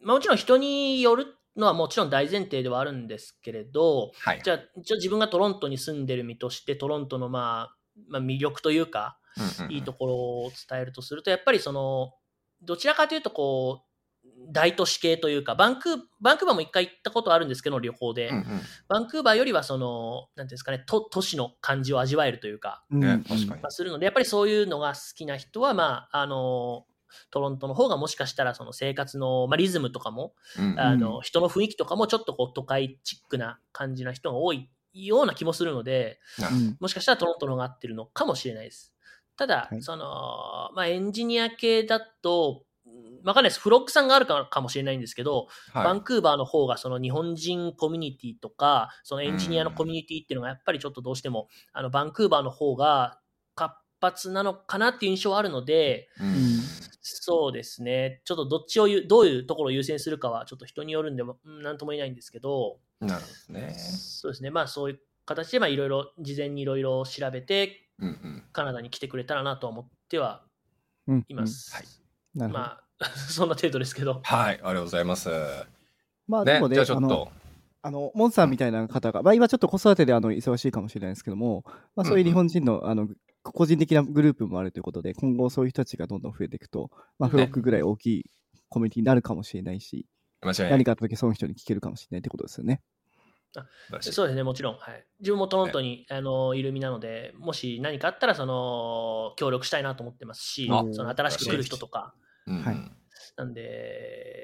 [0.02, 4.42] まあ、もちろん人によるのはもちろん大前提ではあるんですけれどはい。
[4.44, 7.76] じゃあ一応自分がトロントに住んでる身としてトロントのまあ、
[8.10, 12.14] まあ、魅力というかうんうんいいところを伝えるとすると、やっぱりその、
[12.62, 13.90] どちらかというと、こう、
[14.52, 18.30] 大都市系というか、バンクー、バンクーバーも一回行ったことあるんですけど、旅行で。
[18.30, 18.62] うんうん。
[18.88, 23.62] バンクーバーよりは、その、なんていうんですかね、都都市の感じを味わえるというか、うんね確かに。
[23.62, 26.86] まあ、するので、やっぱりそういうのが好きな人は、まあ、あの、
[27.32, 30.80] トロントの方がもしかしたらその生活の、まあ、リズムとかも、うん。
[30.80, 36.78] あの人の雰囲気とかもちょっとこう都会チックな感じな人が多いような気もするので、うん。
[36.80, 38.94] もしかしたらトロントの方が合ってるのかもしれないです。
[39.36, 39.82] ただ、はい。
[39.82, 40.06] その、
[40.76, 42.70] まあ、エンジニア系だと、うん
[43.24, 43.60] わかんないです。
[43.60, 53.19] フロッグさんがあるかかもしれないんですけど、バはンクーバーの方がその日本人コミュニティとか、そのエンジニアのコミュニティっていうのがやっぱりちょっとどうしても、あのバンクーバーの方が活
[54.02, 56.24] 発なのかなっていう印象はあるので、い。
[56.24, 56.36] ううんん
[57.02, 58.22] そうですね。
[58.26, 63.74] ちょっとどっちをゆ、どういうところを優先するかはちょっと人によるんでも、うんなんとも言えないんですけど、なるほどね。
[63.74, 64.52] そうですね。
[64.52, 68.44] まあそういう形で、まあいろいろ、事前にいろいろ調べて、うんうん。
[68.52, 70.44] カナダに来てくれたらなとは思っては
[71.08, 71.76] うんいます。
[71.76, 71.86] はい
[72.36, 72.64] なるほど。
[72.64, 74.22] まあ、 そんな程度ですけど。
[74.24, 75.30] はい、ありがとうございます。
[76.28, 77.32] まあ、でねも、ね、あのじゃあちょっと。
[77.82, 81.64] あの、モンさんみたいな方が、まあ今ちょっと子育てであの忙しいかもしれないですけども、
[81.96, 83.08] まあそういう日本人の、あの、
[83.44, 88.26] 個人的なグループもあるということで、今後そういう人たちがどんどん増えていくと、まあフロックぐらい大きい
[88.68, 90.06] コミュニティになるかもしれないし、
[90.42, 90.72] 間違いない。
[90.72, 92.82] 何かあった時その人に聞けるかもしれないってことですよね。
[93.52, 94.78] 素晴らしいそうですね、もちろん。
[94.78, 102.14] はい、自分もトロントに、あのいる身なので、もし何かあったら、その、協力したいなと思ってますし、あその新しく来る人とか。
[102.46, 102.78] はい。
[103.38, 104.39] なんで、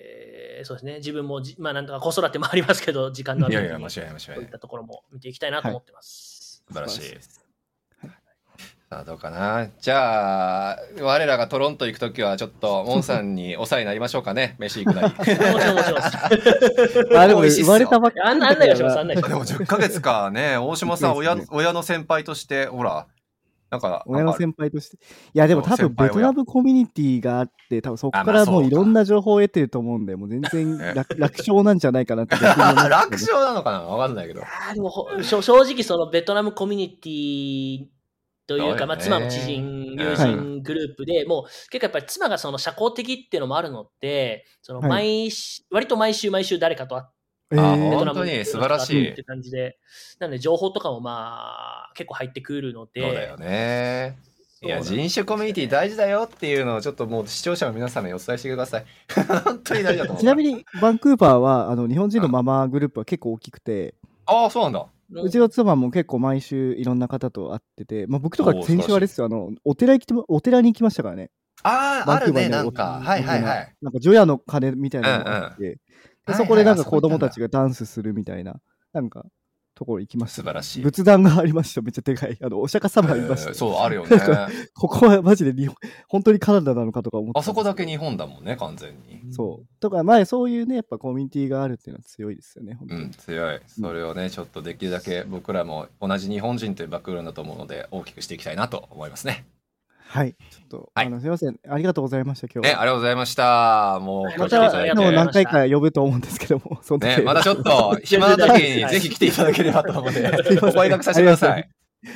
[0.66, 4.50] そうですね、自分もじ、まあなんとか子育てもありますけど、 時間のあいやいや、間違いない、間違いそういっ。
[4.50, 6.64] たところも見ていきたいなと思ってます。
[6.68, 7.46] 素晴らしい素晴らしい。
[8.88, 9.68] さあ、どうかな。
[9.82, 14.56] じゃあ、我らがトロント行くときは、ちょっと、 モンさんにお世話になりましょうかね。
[14.60, 15.16] 飯行くなり。
[15.18, 15.36] もち
[15.66, 16.00] ろん、もちろん。
[17.18, 19.56] あ、でも生まれたばっかりします、でもます。
[19.56, 23.08] 10ヶ月かね、大島さん、親親の先輩として、ほら、
[23.76, 24.98] なんか、親の先輩として。
[24.98, 25.00] い
[25.34, 32.42] や、でも多分ベトナムコミュニティがあって、多分そこからもういろんな情報を得てると思うんで、もう全然ね 楽楽勝なんじゃないかなってね。
[32.42, 34.42] 楽勝なのかなわかんないけど。
[34.74, 34.92] でも
[35.24, 37.96] 正直、そのベトナムコミュニティ
[38.48, 45.30] というか、まあ、妻も知人、友人グループで、もう結構やっぱり妻がその社交的っていうのもあるので、そのはい。
[45.72, 47.10] 割と毎週毎週誰かと会っ
[47.50, 47.90] て、えあー。
[47.90, 49.12] ベトナム本当に素晴らしい。
[49.12, 49.80] って感じで、
[50.20, 51.12] なので情報とかもま
[51.85, 54.18] あ結構入ってくるので、そうだよね。
[54.62, 58.86] いや、人種コミュニティ大事だよっていうのをちょっともう視聴者の皆様にお伝えしてください。
[59.44, 60.22] 本当に大事だと思う。
[60.22, 64.86] ちなみに、バンクーバーは、あの、日本人のママグループは結構大きくて、ああ、そうなんだ。
[65.12, 71.30] うちの妻も結構毎週いろんな方と会ってて、まあ、僕とか先週あれですよ、あの、お寺行きても、お寺に行きましたからね。
[71.62, 73.10] ああ、あるね、バンクーバーになんか。
[73.12, 73.76] はいはいはい。
[73.82, 75.78] なんか、除夜の鐘みたいなのがあって、うんうん
[76.26, 78.60] でそこでなんか子供たちがダンスするみたいな、
[78.94, 79.26] なんか、
[79.76, 81.82] ところ行きました、素晴らしい仏壇がありました。
[81.82, 82.38] めっちゃでかい。
[82.42, 84.18] あの、お釈迦様がいました、えーそう、あるよね。
[84.74, 85.76] ここはマジで日本、
[86.08, 89.34] 本当にカナダなのかとか思ってあそこだけ日本だもんね、完全に。
[89.34, 89.80] そう。
[89.80, 93.02] とか、前そういうね、やっぱコミュニティがあるっていうのは強いですよね、本当に。
[93.04, 93.60] うん、強い。
[93.68, 99.46] それをね、ちょっとできるだけ僕らも同じ日本人というバックグラウンドだと思うので、大きくしていきたいなと思いますね。
[100.08, 100.36] はい。
[100.50, 101.60] ちょっと、はいあの、すいません。
[101.68, 102.82] ありがとうございました、今日ね、は。
[102.82, 104.00] ありがとうございました。
[104.02, 104.60] もう、はいまた
[104.96, 110.32] もう何回か呼ぶと思うんですけども、そね、またちょっと 暇な時にぜひ来ていただければと思うので、お
[110.72, 111.70] 声掛けさせてください。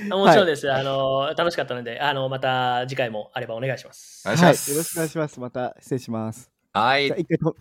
[0.09, 0.71] もちろんです。
[0.71, 4.23] あの、楽しかったので、あの、また次回もあればお願いします。
[4.25, 4.71] お願いします。
[4.71, 4.77] はい。
[4.77, 5.39] よろしくお願いします。
[5.39, 6.51] また失礼します。
[6.73, 7.19] はいじゃあ、。
[7.19, 7.55] 一回と